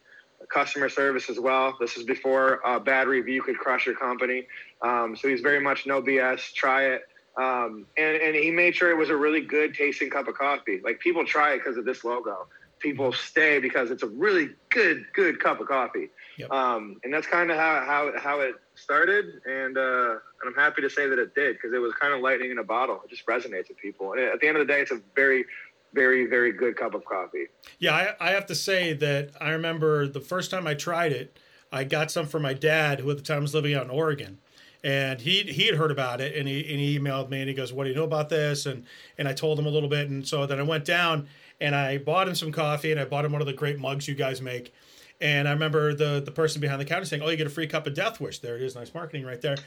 customer 0.50 0.90
service 0.90 1.30
as 1.30 1.40
well. 1.40 1.75
This 1.80 1.98
is 1.98 2.04
before 2.04 2.60
a 2.66 2.80
bad 2.80 3.07
review 3.07 3.42
could 3.42 3.57
crush 3.57 3.86
your 3.86 3.95
company. 3.95 4.48
Um, 4.81 5.16
so 5.16 5.28
he's 5.28 5.42
very 5.42 5.60
much 5.60 5.86
no 5.86 6.01
BS. 6.01 6.54
Try 6.54 6.86
it. 6.86 7.07
Um, 7.38 7.86
and, 7.98 8.18
and 8.18 8.36
he 8.36 8.50
made 8.50 8.75
sure 8.75 8.89
it 8.89 8.98
was 8.98 9.10
a 9.10 9.16
really 9.16 9.42
good 9.42 9.75
tasting 9.75 10.10
cup 10.10 10.28
of 10.28 10.36
coffee. 10.36 10.81
Like 10.84 11.00
people 11.00 11.24
try 11.24 11.54
it 11.54 11.60
because 11.60 11.78
of 11.78 11.86
this 11.86 12.04
logo. 12.04 12.48
People 12.80 13.13
stay 13.13 13.60
because 13.60 13.89
it's 13.92 14.04
a 14.04 14.07
really 14.07 14.50
good, 14.69 15.06
good 15.13 15.39
cup 15.39 15.60
of 15.60 15.68
coffee. 15.68 16.10
Yep. 16.38 16.51
Um, 16.51 17.00
and 17.04 17.13
that's 17.13 17.28
kind 17.28 17.50
of 17.51 17.57
how, 17.57 17.84
how, 17.86 18.12
how 18.19 18.39
it 18.42 18.56
started. 18.75 19.42
And, 19.45 19.78
uh, 19.78 20.12
and 20.42 20.48
I'm 20.48 20.56
happy 20.56 20.81
to 20.81 20.89
say 20.89 21.07
that 21.07 21.18
it 21.19 21.36
did 21.36 21.56
because 21.56 21.74
it 21.74 21.80
was 21.80 21.94
kind 21.94 22.13
of 22.13 22.22
lightning 22.22 22.51
in 22.51 22.57
a 22.57 22.63
bottle. 22.63 23.01
It 23.04 23.10
just 23.10 23.25
resonates 23.25 23.69
with 23.69 23.78
people. 23.78 24.13
And 24.13 24.22
at 24.22 24.40
the 24.40 24.48
end 24.48 24.57
of 24.57 24.68
the 24.68 24.72
day, 24.72 24.81
it's 24.81 24.92
a 24.92 25.01
very, 25.16 25.45
very, 25.94 26.25
very 26.25 26.51
good 26.51 26.75
cup 26.75 26.94
of 26.94 27.06
coffee. 27.06 27.45
Yeah, 27.80 27.94
I, 27.94 28.30
I 28.30 28.31
have 28.31 28.45
to 28.48 28.56
say 28.56 28.94
that 28.94 29.31
I 29.40 29.51
remember 29.51 30.07
the 30.07 30.22
first 30.22 30.51
time 30.51 30.68
I 30.68 30.74
tried 30.74 31.12
it, 31.12 31.38
I 31.72 31.83
got 31.83 32.12
some 32.12 32.28
for 32.28 32.40
my 32.40 32.54
dad, 32.54 33.00
who 33.00 33.10
at 33.12 33.18
the 33.18 33.24
time 33.24 33.42
was 33.42 33.54
living 33.54 33.74
out 33.74 33.86
in 33.86 33.90
Oregon 33.90 34.40
and 34.88 35.19
he 35.19 35.44
he 35.44 35.66
had 35.66 35.75
heard 35.75 35.92
about 35.92 36.22
it 36.22 36.34
and 36.38 36.48
he 36.48 36.60
and 36.62 36.80
he 36.80 36.98
emailed 36.98 37.30
me 37.30 37.42
and 37.42 37.50
he 37.50 37.54
goes 37.54 37.74
what 37.74 37.84
do 37.84 37.89
you 37.89 37.95
know 37.95 38.06
about 38.06 38.30
this? 38.30 38.66
And 38.66 38.86
and 39.18 39.28
I 39.28 39.34
told 39.34 39.60
him 39.60 39.66
a 39.66 39.69
little 39.69 39.89
bit 39.89 40.10
and 40.10 40.25
so 40.25 40.45
then 40.45 40.62
I 40.62 40.63
went 40.63 40.86
down 40.86 41.28
and 41.60 41.75
I 41.75 41.98
bought 41.98 42.30
him 42.30 42.36
some 42.36 42.54
coffee 42.54 42.92
and 42.94 43.00
I 43.00 43.04
bought 43.04 43.25
him 43.25 43.34
one 43.34 43.42
of 43.42 43.48
the 43.48 43.54
great 43.54 43.80
mugs 43.80 44.07
you 44.07 44.16
guys 44.16 44.42
make. 44.42 44.74
And 45.19 45.45
I 45.45 45.51
remember 45.51 45.94
the 45.94 46.22
the 46.24 46.31
person 46.31 46.62
behind 46.62 46.80
the 46.80 46.86
counter 46.86 47.04
saying 47.04 47.22
oh 47.22 47.28
you 47.28 47.36
get 47.36 47.48
a 47.48 47.50
free 47.50 47.68
cup 47.68 47.86
of 47.86 47.95
death 47.95 48.22
wish. 48.22 48.39
There 48.39 48.56
it 48.56 48.62
is 48.62 48.75
nice 48.75 48.94
marketing 48.94 49.25
right 49.25 49.42
there. 49.42 49.57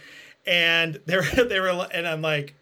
And 0.46 0.98
they 1.04 1.20
they 1.48 1.60
were 1.60 1.68
and 1.92 2.08
I'm 2.08 2.22
like 2.22 2.54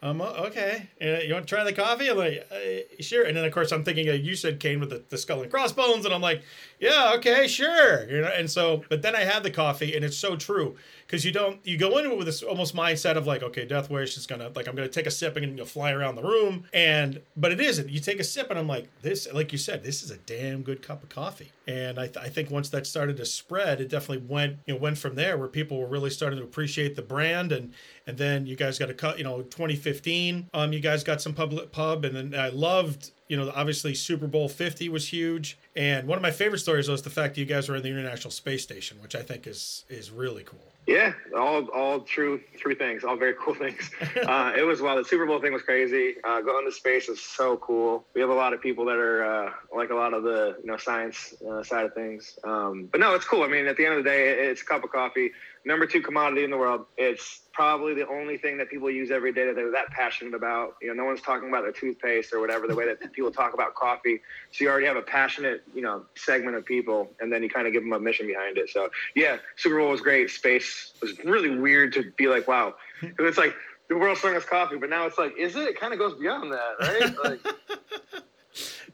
um, 0.00 0.20
okay. 0.20 0.88
And 1.00 1.22
you 1.24 1.34
want 1.34 1.48
to 1.48 1.54
try 1.54 1.64
the 1.64 1.72
coffee? 1.72 2.08
I'm 2.08 2.16
like, 2.16 2.46
uh, 2.52 3.02
sure. 3.02 3.24
And 3.24 3.36
then 3.36 3.44
of 3.44 3.52
course 3.52 3.72
I'm 3.72 3.84
thinking 3.84 4.08
uh, 4.08 4.12
you 4.12 4.36
said 4.36 4.60
Kane 4.60 4.78
with 4.80 4.90
the, 4.90 5.02
the 5.08 5.18
skull 5.18 5.42
and 5.42 5.50
crossbones, 5.50 6.04
and 6.04 6.14
I'm 6.14 6.20
like, 6.20 6.42
yeah, 6.78 7.12
okay, 7.16 7.48
sure. 7.48 8.08
You 8.08 8.22
know, 8.22 8.28
and 8.28 8.50
so, 8.50 8.84
but 8.88 9.02
then 9.02 9.16
I 9.16 9.20
had 9.20 9.42
the 9.42 9.50
coffee, 9.50 9.96
and 9.96 10.04
it's 10.04 10.16
so 10.16 10.36
true 10.36 10.76
because 11.08 11.24
you 11.24 11.32
don't 11.32 11.58
you 11.64 11.78
go 11.78 11.96
into 11.96 12.12
it 12.12 12.18
with 12.18 12.26
this 12.26 12.42
almost 12.42 12.76
mindset 12.76 13.16
of 13.16 13.26
like 13.26 13.42
okay 13.42 13.64
death 13.64 13.88
wish 13.88 14.16
is 14.16 14.26
gonna 14.26 14.50
like 14.54 14.68
i'm 14.68 14.74
gonna 14.76 14.88
take 14.88 15.06
a 15.06 15.10
sip 15.10 15.36
and 15.36 15.46
you 15.46 15.52
know, 15.52 15.64
fly 15.64 15.90
around 15.90 16.14
the 16.14 16.22
room 16.22 16.64
and 16.74 17.20
but 17.36 17.50
it 17.50 17.60
isn't 17.60 17.88
you 17.88 17.98
take 17.98 18.20
a 18.20 18.24
sip 18.24 18.50
and 18.50 18.58
i'm 18.58 18.68
like 18.68 18.88
this 19.00 19.26
like 19.32 19.50
you 19.50 19.58
said 19.58 19.82
this 19.82 20.02
is 20.02 20.10
a 20.10 20.18
damn 20.18 20.62
good 20.62 20.82
cup 20.82 21.02
of 21.02 21.08
coffee 21.08 21.50
and 21.66 21.98
I, 21.98 22.06
th- 22.06 22.24
I 22.24 22.28
think 22.28 22.50
once 22.50 22.68
that 22.70 22.86
started 22.86 23.16
to 23.16 23.24
spread 23.24 23.80
it 23.80 23.88
definitely 23.88 24.26
went 24.28 24.58
you 24.66 24.74
know 24.74 24.80
went 24.80 24.98
from 24.98 25.14
there 25.14 25.38
where 25.38 25.48
people 25.48 25.78
were 25.78 25.86
really 25.86 26.10
starting 26.10 26.38
to 26.38 26.44
appreciate 26.44 26.94
the 26.94 27.02
brand 27.02 27.52
and 27.52 27.72
and 28.06 28.18
then 28.18 28.46
you 28.46 28.56
guys 28.56 28.78
got 28.78 28.90
a 28.90 28.94
cut 28.94 29.16
you 29.18 29.24
know 29.24 29.42
2015 29.88 30.50
um 30.54 30.72
you 30.72 30.80
guys 30.80 31.04
got 31.04 31.20
some 31.20 31.34
public 31.34 31.72
pub 31.72 32.04
and 32.04 32.16
then 32.16 32.38
i 32.38 32.48
loved 32.48 33.10
you 33.28 33.36
know, 33.36 33.52
obviously 33.54 33.94
Super 33.94 34.26
Bowl 34.26 34.48
50 34.48 34.88
was 34.88 35.08
huge. 35.08 35.58
And 35.76 36.08
one 36.08 36.16
of 36.16 36.22
my 36.22 36.30
favorite 36.30 36.58
stories 36.58 36.88
was 36.88 37.02
the 37.02 37.10
fact 37.10 37.34
that 37.34 37.40
you 37.40 37.46
guys 37.46 37.68
were 37.68 37.76
in 37.76 37.82
the 37.82 37.90
International 37.90 38.30
Space 38.30 38.62
Station, 38.62 39.00
which 39.02 39.14
I 39.14 39.22
think 39.22 39.46
is 39.46 39.84
is 39.88 40.10
really 40.10 40.42
cool. 40.42 40.58
Yeah, 40.86 41.12
all 41.36 41.66
all 41.66 42.00
true 42.00 42.40
true 42.56 42.74
things, 42.74 43.04
all 43.04 43.16
very 43.16 43.34
cool 43.34 43.54
things. 43.64 43.90
uh, 44.26 44.54
it 44.56 44.62
was 44.62 44.80
well, 44.80 44.96
the 44.96 45.04
Super 45.04 45.26
Bowl 45.26 45.40
thing 45.40 45.52
was 45.52 45.62
crazy. 45.62 46.16
Uh, 46.24 46.40
going 46.40 46.64
to 46.64 46.72
space 46.72 47.08
is 47.08 47.20
so 47.20 47.58
cool. 47.58 48.06
We 48.14 48.22
have 48.22 48.30
a 48.30 48.34
lot 48.34 48.54
of 48.54 48.62
people 48.62 48.86
that 48.86 48.96
are 48.96 49.24
uh, 49.24 49.52
like 49.74 49.90
a 49.90 49.94
lot 49.94 50.14
of 50.14 50.22
the 50.22 50.56
you 50.60 50.66
know 50.66 50.78
science 50.78 51.34
uh, 51.48 51.62
side 51.62 51.84
of 51.84 51.94
things. 51.94 52.38
Um, 52.44 52.88
but 52.90 53.00
no, 53.00 53.14
it's 53.14 53.26
cool. 53.26 53.42
I 53.42 53.48
mean, 53.48 53.66
at 53.66 53.76
the 53.76 53.84
end 53.84 53.98
of 53.98 54.04
the 54.04 54.08
day, 54.08 54.30
it's 54.48 54.62
a 54.62 54.64
cup 54.64 54.82
of 54.82 54.90
coffee 54.90 55.32
number 55.68 55.86
two 55.86 56.00
commodity 56.00 56.44
in 56.44 56.50
the 56.50 56.56
world. 56.56 56.86
It's 56.96 57.42
probably 57.52 57.92
the 57.92 58.08
only 58.08 58.38
thing 58.38 58.56
that 58.56 58.70
people 58.70 58.90
use 58.90 59.10
every 59.10 59.32
day 59.34 59.44
that 59.46 59.54
they're 59.54 59.70
that 59.70 59.90
passionate 59.90 60.32
about. 60.32 60.76
You 60.80 60.88
know, 60.88 60.94
no 60.94 61.04
one's 61.04 61.20
talking 61.20 61.50
about 61.50 61.62
their 61.62 61.72
toothpaste 61.72 62.32
or 62.32 62.40
whatever, 62.40 62.66
the 62.66 62.74
way 62.74 62.86
that 62.86 63.12
people 63.12 63.30
talk 63.30 63.52
about 63.52 63.74
coffee. 63.74 64.20
So 64.50 64.64
you 64.64 64.70
already 64.70 64.86
have 64.86 64.96
a 64.96 65.02
passionate, 65.02 65.62
you 65.74 65.82
know, 65.82 66.06
segment 66.16 66.56
of 66.56 66.64
people, 66.64 67.10
and 67.20 67.30
then 67.30 67.42
you 67.42 67.50
kind 67.50 67.66
of 67.66 67.74
give 67.74 67.82
them 67.82 67.92
a 67.92 68.00
mission 68.00 68.26
behind 68.26 68.56
it. 68.56 68.70
So 68.70 68.88
yeah, 69.14 69.36
Super 69.56 69.78
Bowl 69.78 69.90
was 69.90 70.00
great. 70.00 70.30
Space 70.30 70.94
was 71.02 71.22
really 71.22 71.56
weird 71.56 71.92
to 71.92 72.10
be 72.16 72.28
like, 72.28 72.48
wow, 72.48 72.74
it's 73.02 73.38
like 73.38 73.54
the 73.88 73.96
world's 73.98 74.20
strongest 74.20 74.48
coffee, 74.48 74.76
but 74.76 74.88
now 74.88 75.06
it's 75.06 75.18
like, 75.18 75.36
is 75.38 75.54
it? 75.54 75.68
It 75.68 75.78
kind 75.78 75.92
of 75.92 75.98
goes 75.98 76.14
beyond 76.14 76.50
that, 76.50 76.76
right? 76.80 77.14
Like, 77.24 77.40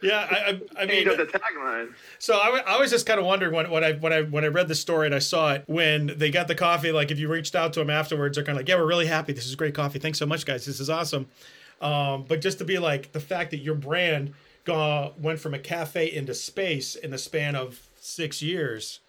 yeah, 0.02 0.26
I, 0.30 0.34
I, 0.78 0.82
I 0.82 0.86
mean, 0.86 1.04
the 1.04 1.26
tagline. 1.26 1.94
So 2.18 2.34
I, 2.34 2.62
I 2.66 2.78
was 2.78 2.90
just 2.90 3.06
kind 3.06 3.18
of 3.18 3.26
wondering 3.26 3.54
when, 3.54 3.70
when 3.70 3.84
I 3.84 3.92
when 3.92 4.12
I 4.12 4.22
when 4.22 4.44
I 4.44 4.48
read 4.48 4.68
the 4.68 4.74
story 4.74 5.06
and 5.06 5.14
I 5.14 5.18
saw 5.18 5.54
it 5.54 5.64
when 5.66 6.12
they 6.16 6.30
got 6.30 6.48
the 6.48 6.54
coffee. 6.54 6.92
Like, 6.92 7.10
if 7.10 7.18
you 7.18 7.28
reached 7.28 7.54
out 7.54 7.72
to 7.74 7.80
them 7.80 7.90
afterwards, 7.90 8.36
they're 8.36 8.44
kind 8.44 8.56
of 8.56 8.60
like, 8.60 8.68
"Yeah, 8.68 8.76
we're 8.76 8.86
really 8.86 9.06
happy. 9.06 9.32
This 9.32 9.46
is 9.46 9.54
great 9.54 9.74
coffee. 9.74 9.98
Thanks 9.98 10.18
so 10.18 10.26
much, 10.26 10.44
guys. 10.46 10.66
This 10.66 10.80
is 10.80 10.90
awesome." 10.90 11.26
Um, 11.80 12.24
but 12.28 12.40
just 12.40 12.58
to 12.58 12.64
be 12.64 12.78
like 12.78 13.12
the 13.12 13.20
fact 13.20 13.50
that 13.50 13.58
your 13.58 13.74
brand 13.74 14.34
went 14.66 15.38
from 15.38 15.54
a 15.54 15.58
cafe 15.58 16.10
into 16.10 16.34
space 16.34 16.94
in 16.94 17.10
the 17.10 17.18
span 17.18 17.54
of 17.54 17.88
six 18.00 18.42
years. 18.42 19.00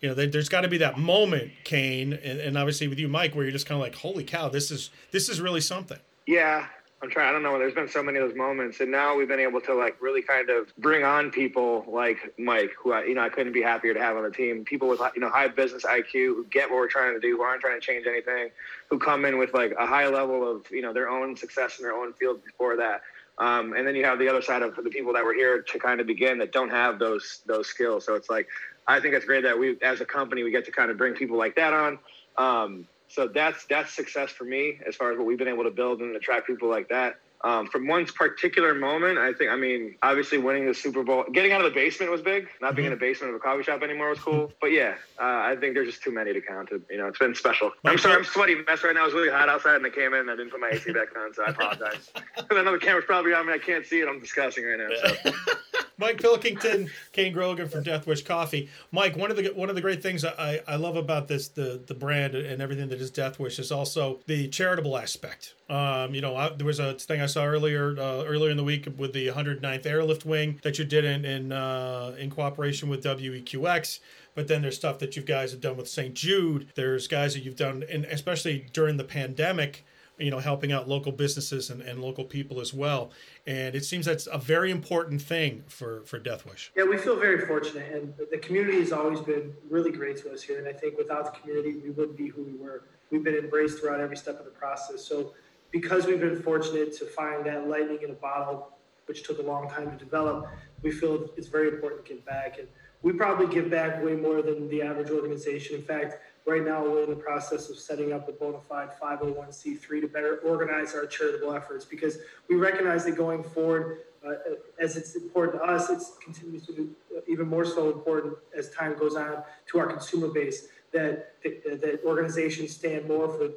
You 0.00 0.08
know, 0.08 0.14
there, 0.14 0.28
has 0.34 0.48
got 0.48 0.62
to 0.62 0.68
be 0.68 0.78
that 0.78 0.98
moment, 0.98 1.52
Kane, 1.62 2.12
and, 2.12 2.40
and 2.40 2.58
obviously 2.58 2.88
with 2.88 2.98
you, 2.98 3.06
Mike, 3.06 3.36
where 3.36 3.44
you're 3.44 3.52
just 3.52 3.66
kind 3.66 3.80
of 3.80 3.82
like, 3.82 3.94
"Holy 3.94 4.24
cow, 4.24 4.48
this 4.48 4.70
is 4.70 4.90
this 5.12 5.28
is 5.28 5.40
really 5.40 5.60
something." 5.60 5.98
Yeah, 6.26 6.66
I'm 7.02 7.10
trying. 7.10 7.28
I 7.28 7.32
don't 7.32 7.42
know. 7.42 7.58
There's 7.58 7.74
been 7.74 7.88
so 7.88 8.00
many 8.00 8.18
of 8.18 8.28
those 8.28 8.36
moments, 8.36 8.78
and 8.78 8.88
now 8.88 9.16
we've 9.16 9.26
been 9.26 9.40
able 9.40 9.60
to 9.62 9.74
like 9.74 10.00
really 10.00 10.22
kind 10.22 10.48
of 10.50 10.72
bring 10.78 11.02
on 11.02 11.32
people 11.32 11.84
like 11.88 12.32
Mike, 12.38 12.70
who 12.78 12.92
I, 12.92 13.04
you 13.04 13.14
know 13.14 13.22
I 13.22 13.28
couldn't 13.28 13.52
be 13.52 13.60
happier 13.60 13.92
to 13.92 14.00
have 14.00 14.16
on 14.16 14.22
the 14.22 14.30
team. 14.30 14.64
People 14.64 14.88
with 14.88 15.00
you 15.16 15.20
know 15.20 15.28
high 15.28 15.48
business 15.48 15.84
IQ 15.84 16.12
who 16.12 16.46
get 16.48 16.70
what 16.70 16.76
we're 16.76 16.88
trying 16.88 17.14
to 17.14 17.20
do, 17.20 17.36
who 17.36 17.42
aren't 17.42 17.60
trying 17.60 17.80
to 17.80 17.84
change 17.84 18.06
anything, 18.06 18.50
who 18.88 19.00
come 19.00 19.24
in 19.24 19.36
with 19.36 19.52
like 19.52 19.74
a 19.80 19.86
high 19.86 20.06
level 20.06 20.48
of 20.48 20.64
you 20.70 20.80
know 20.80 20.92
their 20.92 21.08
own 21.08 21.36
success 21.36 21.80
in 21.80 21.82
their 21.82 21.94
own 21.94 22.12
field 22.12 22.44
before 22.44 22.76
that. 22.76 23.02
Um, 23.38 23.72
and 23.72 23.84
then 23.84 23.96
you 23.96 24.04
have 24.04 24.20
the 24.20 24.28
other 24.28 24.42
side 24.42 24.62
of 24.62 24.76
the 24.76 24.90
people 24.90 25.12
that 25.14 25.24
were 25.24 25.34
here 25.34 25.60
to 25.60 25.78
kind 25.80 26.00
of 26.00 26.06
begin 26.06 26.38
that 26.38 26.52
don't 26.52 26.70
have 26.70 27.00
those 27.00 27.40
those 27.46 27.66
skills. 27.66 28.04
So 28.06 28.14
it's 28.14 28.30
like 28.30 28.46
I 28.86 29.00
think 29.00 29.14
it's 29.14 29.24
great 29.24 29.42
that 29.42 29.58
we, 29.58 29.76
as 29.82 30.00
a 30.00 30.04
company, 30.04 30.44
we 30.44 30.52
get 30.52 30.64
to 30.66 30.72
kind 30.72 30.90
of 30.90 30.98
bring 30.98 31.14
people 31.14 31.36
like 31.36 31.56
that 31.56 31.72
on. 31.72 31.98
Um, 32.36 32.86
so 33.12 33.28
that's 33.28 33.66
that's 33.66 33.92
success 33.92 34.30
for 34.30 34.44
me 34.44 34.78
as 34.86 34.96
far 34.96 35.12
as 35.12 35.18
what 35.18 35.26
we've 35.26 35.38
been 35.38 35.48
able 35.48 35.64
to 35.64 35.70
build 35.70 36.00
and 36.00 36.16
attract 36.16 36.46
people 36.46 36.68
like 36.68 36.88
that. 36.88 37.16
Um, 37.44 37.66
from 37.66 37.88
one 37.88 38.06
particular 38.06 38.74
moment, 38.74 39.18
I 39.18 39.32
think, 39.32 39.50
I 39.50 39.56
mean, 39.56 39.96
obviously 40.02 40.38
winning 40.38 40.66
the 40.66 40.74
Super 40.74 41.02
Bowl, 41.02 41.24
getting 41.32 41.52
out 41.52 41.64
of 41.64 41.72
the 41.72 41.74
basement 41.74 42.12
was 42.12 42.22
big. 42.22 42.48
Not 42.60 42.76
being 42.76 42.86
in 42.86 42.90
the 42.90 42.96
mm-hmm. 42.96 43.04
basement 43.04 43.34
of 43.34 43.36
a 43.36 43.42
coffee 43.42 43.64
shop 43.64 43.82
anymore 43.82 44.10
was 44.10 44.18
cool. 44.20 44.52
But 44.60 44.68
yeah, 44.68 44.94
uh, 45.18 45.24
I 45.24 45.56
think 45.58 45.74
there's 45.74 45.88
just 45.88 46.02
too 46.02 46.12
many 46.12 46.32
to 46.32 46.40
count. 46.40 46.70
You 46.70 46.98
know, 46.98 47.08
it's 47.08 47.18
been 47.18 47.34
special. 47.34 47.72
I'm 47.84 47.98
sorry, 47.98 48.16
I'm 48.16 48.24
sweaty 48.24 48.56
mess 48.66 48.84
right 48.84 48.94
now. 48.94 49.06
It's 49.06 49.14
really 49.14 49.30
hot 49.30 49.48
outside 49.48 49.76
and 49.76 49.86
I 49.86 49.90
came 49.90 50.14
in 50.14 50.20
and 50.20 50.30
I 50.30 50.36
didn't 50.36 50.50
put 50.50 50.60
my 50.60 50.70
AC 50.70 50.92
back 50.92 51.08
on, 51.16 51.34
so 51.34 51.42
I 51.44 51.50
apologize. 51.50 52.10
I 52.50 52.62
know 52.62 52.72
the 52.72 52.78
camera's 52.78 53.04
probably 53.06 53.34
on 53.34 53.46
me. 53.46 53.54
I 53.54 53.58
can't 53.58 53.84
see 53.84 54.00
it. 54.00 54.08
I'm 54.08 54.20
discussing 54.20 54.64
right 54.64 54.78
now. 54.78 55.12
So. 55.22 55.32
Mike 55.98 56.20
Pilkington, 56.20 56.90
Kane 57.12 57.32
Grogan 57.32 57.68
from 57.68 57.84
Death 57.84 58.06
Wish 58.06 58.24
Coffee. 58.24 58.68
Mike, 58.90 59.16
one 59.16 59.30
of 59.30 59.36
the 59.36 59.52
one 59.54 59.68
of 59.68 59.76
the 59.76 59.80
great 59.80 60.02
things 60.02 60.24
I, 60.24 60.60
I 60.66 60.76
love 60.76 60.96
about 60.96 61.28
this 61.28 61.48
the 61.48 61.82
the 61.86 61.94
brand 61.94 62.34
and 62.34 62.60
everything 62.60 62.88
that 62.88 63.00
is 63.00 63.10
Death 63.10 63.38
Wish 63.38 63.58
is 63.58 63.70
also 63.70 64.20
the 64.26 64.48
charitable 64.48 64.96
aspect. 64.96 65.54
Um, 65.72 66.14
you 66.14 66.20
know, 66.20 66.36
I, 66.36 66.50
there 66.50 66.66
was 66.66 66.78
a 66.78 66.92
thing 66.92 67.22
I 67.22 67.26
saw 67.26 67.44
earlier 67.44 67.98
uh, 67.98 68.24
earlier 68.24 68.50
in 68.50 68.58
the 68.58 68.64
week 68.64 68.86
with 68.98 69.14
the 69.14 69.28
109th 69.28 69.86
Airlift 69.86 70.26
Wing 70.26 70.60
that 70.62 70.78
you 70.78 70.84
did 70.84 71.06
in 71.06 71.24
in, 71.24 71.50
uh, 71.50 72.14
in 72.18 72.28
cooperation 72.28 72.90
with 72.90 73.02
WEQX. 73.02 74.00
But 74.34 74.48
then 74.48 74.60
there's 74.60 74.76
stuff 74.76 74.98
that 74.98 75.16
you 75.16 75.22
guys 75.22 75.50
have 75.50 75.62
done 75.62 75.78
with 75.78 75.88
St. 75.88 76.12
Jude. 76.12 76.68
There's 76.74 77.08
guys 77.08 77.32
that 77.32 77.40
you've 77.40 77.56
done, 77.56 77.84
and 77.90 78.04
especially 78.04 78.66
during 78.74 78.98
the 78.98 79.04
pandemic 79.04 79.84
you 80.18 80.30
know, 80.30 80.38
helping 80.38 80.72
out 80.72 80.88
local 80.88 81.10
businesses 81.10 81.70
and, 81.70 81.80
and 81.82 82.00
local 82.00 82.24
people 82.24 82.60
as 82.60 82.72
well. 82.72 83.10
And 83.46 83.74
it 83.74 83.84
seems 83.84 84.06
that's 84.06 84.28
a 84.30 84.38
very 84.38 84.70
important 84.70 85.22
thing 85.22 85.64
for, 85.66 86.02
for 86.04 86.18
Death 86.18 86.46
Wish. 86.46 86.70
Yeah, 86.76 86.84
we 86.84 86.98
feel 86.98 87.18
very 87.18 87.46
fortunate. 87.46 87.92
And 87.92 88.14
the 88.30 88.38
community 88.38 88.78
has 88.80 88.92
always 88.92 89.20
been 89.20 89.54
really 89.68 89.90
great 89.90 90.18
to 90.18 90.32
us 90.32 90.42
here. 90.42 90.58
And 90.58 90.68
I 90.68 90.72
think 90.72 90.96
without 90.98 91.32
the 91.32 91.40
community, 91.40 91.76
we 91.82 91.90
wouldn't 91.90 92.16
be 92.16 92.28
who 92.28 92.42
we 92.42 92.54
were. 92.54 92.84
We've 93.10 93.24
been 93.24 93.34
embraced 93.34 93.80
throughout 93.80 94.00
every 94.00 94.16
step 94.16 94.38
of 94.38 94.44
the 94.44 94.52
process. 94.52 95.04
So 95.04 95.32
because 95.72 96.06
we've 96.06 96.20
been 96.20 96.40
fortunate 96.40 96.96
to 96.98 97.06
find 97.06 97.44
that 97.46 97.68
lightning 97.68 97.98
in 98.04 98.10
a 98.10 98.14
bottle, 98.14 98.68
which 99.06 99.24
took 99.24 99.38
a 99.40 99.42
long 99.42 99.68
time 99.68 99.90
to 99.90 99.96
develop, 99.96 100.48
we 100.82 100.92
feel 100.92 101.28
it's 101.36 101.48
very 101.48 101.68
important 101.68 102.04
to 102.04 102.14
give 102.14 102.24
back. 102.24 102.58
And 102.58 102.68
we 103.02 103.12
probably 103.12 103.52
give 103.52 103.68
back 103.68 104.04
way 104.04 104.14
more 104.14 104.42
than 104.42 104.68
the 104.68 104.82
average 104.82 105.10
organization. 105.10 105.74
In 105.74 105.82
fact, 105.82 106.22
Right 106.44 106.64
now, 106.64 106.82
we're 106.82 107.04
in 107.04 107.10
the 107.10 107.16
process 107.16 107.70
of 107.70 107.78
setting 107.78 108.12
up 108.12 108.28
a 108.28 108.32
bona 108.32 108.58
fide 108.68 108.90
501c3 109.00 110.00
to 110.00 110.08
better 110.08 110.38
organize 110.38 110.92
our 110.92 111.06
charitable 111.06 111.54
efforts 111.54 111.84
because 111.84 112.18
we 112.48 112.56
recognize 112.56 113.04
that 113.04 113.16
going 113.16 113.44
forward, 113.44 113.98
uh, 114.26 114.32
as 114.80 114.96
it's 114.96 115.14
important 115.14 115.62
to 115.62 115.64
us, 115.64 115.88
it 115.88 116.02
continues 116.22 116.66
to 116.66 116.72
be 116.72 116.88
even 117.28 117.46
more 117.46 117.64
so 117.64 117.92
important 117.92 118.34
as 118.56 118.70
time 118.70 118.98
goes 118.98 119.14
on 119.14 119.44
to 119.68 119.78
our 119.78 119.86
consumer 119.86 120.28
base 120.28 120.66
that 120.92 121.40
that 121.42 122.00
organizations 122.04 122.74
stand 122.74 123.06
more 123.06 123.28
for 123.28 123.50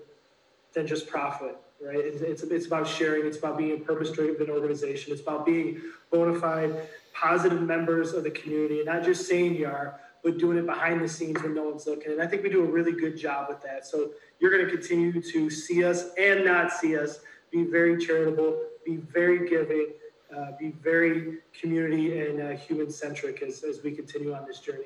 than 0.74 0.86
just 0.86 1.08
profit, 1.08 1.58
right? 1.82 1.98
It's, 1.98 2.22
it's, 2.22 2.44
it's 2.44 2.66
about 2.68 2.88
sharing. 2.88 3.26
It's 3.26 3.38
about 3.38 3.58
being 3.58 3.74
a 3.74 3.78
purpose-driven 3.78 4.50
organization. 4.50 5.14
It's 5.14 5.22
about 5.22 5.46
being 5.46 5.82
bona 6.12 6.40
fide, 6.40 6.88
positive 7.14 7.62
members 7.62 8.14
of 8.14 8.24
the 8.24 8.32
community, 8.32 8.78
and 8.78 8.86
not 8.86 9.04
just 9.04 9.28
saying 9.28 9.56
you 9.56 9.68
are, 9.68 10.00
but 10.24 10.38
doing 10.38 10.58
it 10.58 10.66
behind 10.66 11.02
the 11.02 11.08
scenes 11.08 11.42
when 11.44 11.54
no 11.54 11.70
one's 11.70 11.86
looking. 11.86 12.12
And 12.14 12.22
I 12.22 12.28
think 12.28 12.44
we 12.44 12.50
do 12.50 12.64
a 12.64 12.72
really 12.72 12.92
good 12.92 13.18
job 13.18 13.48
with 13.48 13.62
that. 13.62 13.86
So 13.86 14.12
you're 14.40 14.52
going 14.52 14.66
to 14.66 14.72
continue 14.72 15.22
to 15.22 15.50
see 15.50 15.84
us 15.84 16.10
and 16.18 16.44
not 16.44 16.72
see 16.72 16.98
us 16.98 17.20
be 17.52 17.64
very 17.64 18.04
charitable, 18.04 18.60
be 18.86 18.98
very 18.98 19.48
giving, 19.48 19.90
uh, 20.36 20.52
be 20.60 20.72
very 20.84 21.38
community 21.60 22.20
and 22.22 22.42
uh, 22.42 22.50
human 22.52 22.90
centric 22.90 23.42
as, 23.44 23.64
as 23.64 23.84
we 23.84 23.92
continue 23.92 24.34
on 24.34 24.46
this 24.48 24.60
journey. 24.60 24.86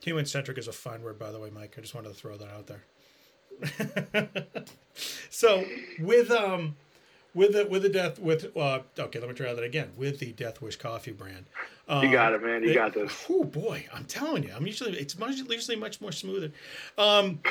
Human 0.00 0.26
centric 0.26 0.58
is 0.58 0.68
a 0.68 0.72
fine 0.72 1.02
word, 1.02 1.18
by 1.18 1.30
the 1.30 1.38
way, 1.38 1.48
Mike. 1.50 1.76
I 1.78 1.80
just 1.80 1.94
wanted 1.94 2.08
to 2.08 2.14
throw 2.14 2.36
that 2.36 2.50
out 2.50 2.66
there. 2.66 2.82
so 5.30 5.64
with 6.00 6.30
um 6.30 6.76
with 7.34 7.52
the 7.52 7.66
with 7.66 7.82
the 7.82 7.88
death 7.88 8.18
with 8.18 8.56
uh, 8.56 8.80
okay 8.98 9.18
let 9.18 9.28
me 9.28 9.34
try 9.34 9.52
that 9.52 9.64
again. 9.64 9.90
With 9.96 10.20
the 10.20 10.32
death 10.32 10.62
wish 10.62 10.76
coffee 10.76 11.12
brand. 11.12 11.46
Um, 11.88 12.04
you 12.04 12.12
got 12.12 12.32
it 12.32 12.42
man. 12.42 12.62
You 12.62 12.70
it, 12.70 12.74
got 12.74 12.94
this. 12.94 13.12
Oh 13.28 13.44
boy 13.44 13.86
i'm 13.92 14.04
telling 14.04 14.44
you 14.44 14.52
i'm 14.56 14.66
usually 14.66 14.96
it's 14.96 15.18
much, 15.18 15.36
usually 15.36 15.76
much 15.76 16.00
more 16.00 16.12
smoother. 16.12 16.52
Um 16.96 17.40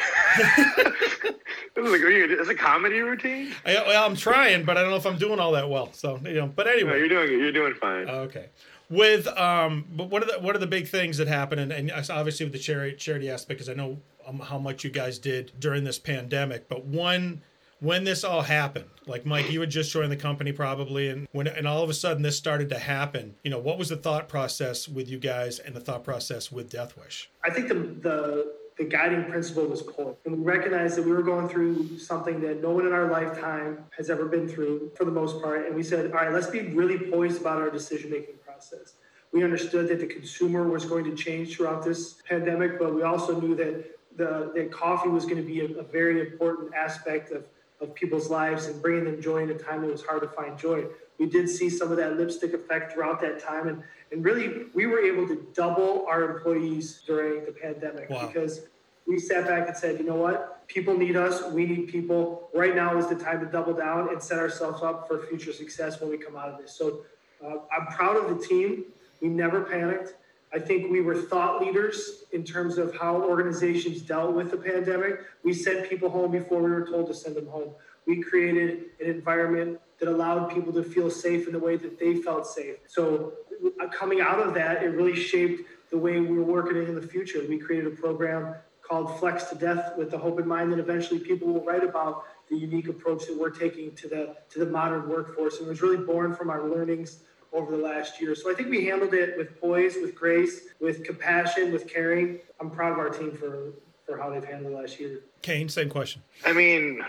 it's 1.75 2.49
a 2.49 2.55
comedy 2.55 2.99
routine? 2.99 3.53
Well, 3.65 3.89
I, 3.89 4.05
am 4.05 4.15
trying 4.15 4.63
but 4.63 4.77
i 4.77 4.81
don't 4.81 4.91
know 4.91 4.97
if 4.97 5.05
i'm 5.05 5.17
doing 5.17 5.39
all 5.39 5.51
that 5.51 5.69
well. 5.69 5.91
So 5.93 6.19
you 6.23 6.33
know 6.33 6.47
but 6.47 6.67
anyway. 6.67 6.91
No, 6.91 6.97
you're 6.97 7.09
doing 7.09 7.39
you're 7.39 7.51
doing 7.51 7.73
fine. 7.73 8.09
Okay. 8.09 8.47
With 8.89 9.27
um 9.27 9.85
but 9.91 10.09
what 10.09 10.23
are 10.23 10.27
the 10.27 10.39
what 10.39 10.55
are 10.55 10.59
the 10.59 10.67
big 10.67 10.87
things 10.87 11.17
that 11.17 11.27
happen 11.27 11.59
and, 11.59 11.71
and 11.71 11.91
obviously 12.09 12.45
with 12.45 12.53
the 12.53 12.59
charity 12.59 12.95
charity 12.95 13.29
aspect 13.29 13.59
because 13.59 13.69
i 13.69 13.73
know 13.73 13.99
um, 14.25 14.39
how 14.39 14.57
much 14.57 14.83
you 14.83 14.89
guys 14.89 15.19
did 15.19 15.51
during 15.59 15.83
this 15.83 15.99
pandemic 15.99 16.69
but 16.69 16.85
one 16.85 17.41
when 17.83 18.05
this 18.05 18.23
all 18.23 18.41
happened 18.41 18.89
like 19.05 19.25
mike 19.25 19.51
you 19.51 19.59
had 19.59 19.69
just 19.69 19.91
joined 19.91 20.11
the 20.11 20.17
company 20.17 20.51
probably 20.51 21.09
and 21.09 21.27
when 21.33 21.47
and 21.47 21.67
all 21.67 21.83
of 21.83 21.89
a 21.89 21.93
sudden 21.93 22.23
this 22.23 22.37
started 22.37 22.69
to 22.69 22.79
happen 22.79 23.35
you 23.43 23.51
know 23.51 23.59
what 23.59 23.77
was 23.77 23.89
the 23.89 23.97
thought 23.97 24.29
process 24.29 24.87
with 24.87 25.09
you 25.09 25.19
guys 25.19 25.59
and 25.59 25.75
the 25.75 25.81
thought 25.81 26.03
process 26.03 26.51
with 26.51 26.69
death 26.69 26.97
wish 26.97 27.29
i 27.43 27.49
think 27.49 27.67
the 27.67 27.73
the 27.73 28.53
the 28.77 28.83
guiding 28.85 29.25
principle 29.25 29.65
was 29.65 29.81
core 29.81 30.15
And 30.25 30.39
we 30.39 30.43
recognized 30.43 30.95
that 30.97 31.05
we 31.05 31.11
were 31.11 31.21
going 31.21 31.47
through 31.47 31.99
something 31.99 32.41
that 32.41 32.61
no 32.61 32.71
one 32.71 32.87
in 32.87 32.93
our 32.93 33.07
lifetime 33.11 33.85
has 33.95 34.09
ever 34.09 34.25
been 34.25 34.47
through 34.47 34.91
for 34.95 35.05
the 35.05 35.11
most 35.11 35.43
part. 35.43 35.67
And 35.67 35.75
we 35.75 35.83
said, 35.83 36.05
all 36.07 36.17
right, 36.17 36.31
let's 36.31 36.47
be 36.47 36.61
really 36.61 36.97
poised 36.97 37.39
about 37.39 37.61
our 37.61 37.69
decision 37.69 38.09
making 38.09 38.35
process. 38.43 38.93
We 39.31 39.43
understood 39.43 39.89
that 39.89 39.99
the 39.99 40.07
consumer 40.07 40.67
was 40.67 40.85
going 40.85 41.05
to 41.05 41.15
change 41.15 41.55
throughout 41.55 41.85
this 41.85 42.15
pandemic, 42.27 42.79
but 42.79 42.95
we 42.95 43.03
also 43.03 43.39
knew 43.39 43.55
that 43.55 43.91
the 44.15 44.51
that 44.53 44.71
coffee 44.71 45.09
was 45.09 45.25
going 45.25 45.37
to 45.37 45.43
be 45.43 45.61
a, 45.61 45.79
a 45.79 45.83
very 45.83 46.21
important 46.21 46.73
aspect 46.73 47.31
of 47.31 47.45
of 47.83 47.93
people's 47.93 48.29
lives 48.29 48.65
and 48.65 48.81
bringing 48.81 49.03
them 49.03 49.21
joy 49.21 49.43
in 49.43 49.49
a 49.49 49.57
time 49.57 49.81
that 49.81 49.91
was 49.91 50.03
hard 50.03 50.21
to 50.21 50.29
find 50.29 50.57
joy. 50.57 50.85
We 51.19 51.27
did 51.27 51.49
see 51.49 51.69
some 51.69 51.91
of 51.91 51.97
that 51.97 52.17
lipstick 52.17 52.53
effect 52.53 52.93
throughout 52.93 53.21
that 53.21 53.39
time. 53.39 53.67
And, 53.67 53.83
and 54.11 54.23
really, 54.23 54.67
we 54.73 54.87
were 54.87 54.99
able 54.99 55.27
to 55.27 55.45
double 55.53 56.05
our 56.07 56.23
employees 56.31 57.03
during 57.05 57.45
the 57.45 57.51
pandemic 57.51 58.09
wow. 58.09 58.25
because 58.25 58.61
we 59.05 59.19
sat 59.19 59.45
back 59.45 59.67
and 59.67 59.77
said, 59.77 59.99
you 59.99 60.05
know 60.05 60.15
what? 60.15 60.65
People 60.67 60.97
need 60.97 61.17
us. 61.17 61.43
We 61.51 61.65
need 61.65 61.89
people. 61.89 62.49
Right 62.53 62.75
now 62.75 62.97
is 62.97 63.07
the 63.07 63.15
time 63.15 63.41
to 63.41 63.45
double 63.45 63.73
down 63.73 64.09
and 64.09 64.23
set 64.23 64.39
ourselves 64.39 64.81
up 64.81 65.07
for 65.07 65.19
future 65.27 65.51
success 65.51 65.99
when 65.99 66.09
we 66.09 66.17
come 66.17 66.37
out 66.37 66.49
of 66.49 66.57
this. 66.57 66.73
So 66.73 67.01
uh, 67.45 67.57
I'm 67.75 67.87
proud 67.87 68.15
of 68.15 68.29
the 68.29 68.45
team. 68.45 68.85
We 69.21 69.27
never 69.27 69.61
panicked. 69.61 70.15
I 70.53 70.59
think 70.59 70.91
we 70.91 71.01
were 71.01 71.15
thought 71.15 71.61
leaders 71.61 72.25
in 72.31 72.43
terms 72.43 72.77
of 72.77 72.95
how 72.95 73.15
organizations 73.23 74.01
dealt 74.01 74.35
with 74.35 74.51
the 74.51 74.57
pandemic. 74.57 75.21
We 75.43 75.53
sent 75.53 75.89
people 75.89 76.09
home 76.09 76.31
before 76.31 76.61
we 76.61 76.69
were 76.69 76.85
told 76.85 77.07
to 77.07 77.13
send 77.13 77.35
them 77.35 77.47
home. 77.47 77.71
We 78.05 78.21
created 78.21 78.91
an 78.99 79.09
environment 79.09 79.79
that 79.99 80.09
allowed 80.09 80.53
people 80.53 80.71
to 80.73 80.83
feel 80.83 81.09
safe 81.09 81.47
in 81.47 81.53
the 81.53 81.59
way 81.59 81.77
that 81.77 81.99
they 81.99 82.15
felt 82.15 82.45
safe. 82.45 82.75
So, 82.87 83.33
uh, 83.79 83.87
coming 83.87 84.21
out 84.21 84.39
of 84.39 84.53
that, 84.53 84.83
it 84.83 84.89
really 84.89 85.15
shaped 85.15 85.63
the 85.89 85.97
way 85.97 86.19
we 86.19 86.37
were 86.37 86.43
working 86.43 86.77
in 86.77 86.93
the 86.93 87.07
future. 87.07 87.41
We 87.47 87.57
created 87.57 87.91
a 87.91 87.95
program 87.95 88.55
called 88.81 89.17
Flex 89.19 89.45
to 89.45 89.55
Death 89.55 89.93
with 89.97 90.11
the 90.11 90.17
hope 90.17 90.39
in 90.39 90.47
mind 90.47 90.71
that 90.73 90.79
eventually 90.79 91.19
people 91.19 91.47
will 91.47 91.63
write 91.63 91.83
about 91.83 92.25
the 92.49 92.57
unique 92.57 92.89
approach 92.89 93.25
that 93.25 93.37
we're 93.37 93.49
taking 93.49 93.95
to 93.95 94.07
the 94.07 94.35
to 94.49 94.59
the 94.59 94.65
modern 94.65 95.07
workforce. 95.09 95.57
And 95.57 95.67
it 95.67 95.69
was 95.69 95.81
really 95.81 96.03
born 96.03 96.35
from 96.35 96.49
our 96.49 96.67
learnings 96.67 97.19
over 97.53 97.75
the 97.75 97.83
last 97.83 98.19
year. 98.19 98.35
So 98.35 98.51
I 98.51 98.53
think 98.53 98.69
we 98.69 98.85
handled 98.85 99.13
it 99.13 99.37
with 99.37 99.59
poise, 99.61 99.95
with 100.01 100.15
grace, 100.15 100.61
with 100.81 101.03
compassion, 101.03 101.71
with 101.71 101.91
caring. 101.91 102.39
I'm 102.59 102.69
proud 102.69 102.93
of 102.93 102.97
our 102.97 103.09
team 103.09 103.31
for 103.31 103.73
for 104.05 104.17
how 104.17 104.29
they've 104.29 104.43
handled 104.43 104.73
the 104.73 104.77
last 104.77 104.99
year. 104.99 105.21
Kane, 105.41 105.69
same 105.69 105.89
question. 105.89 106.21
I 106.45 106.51
mean, 106.51 107.01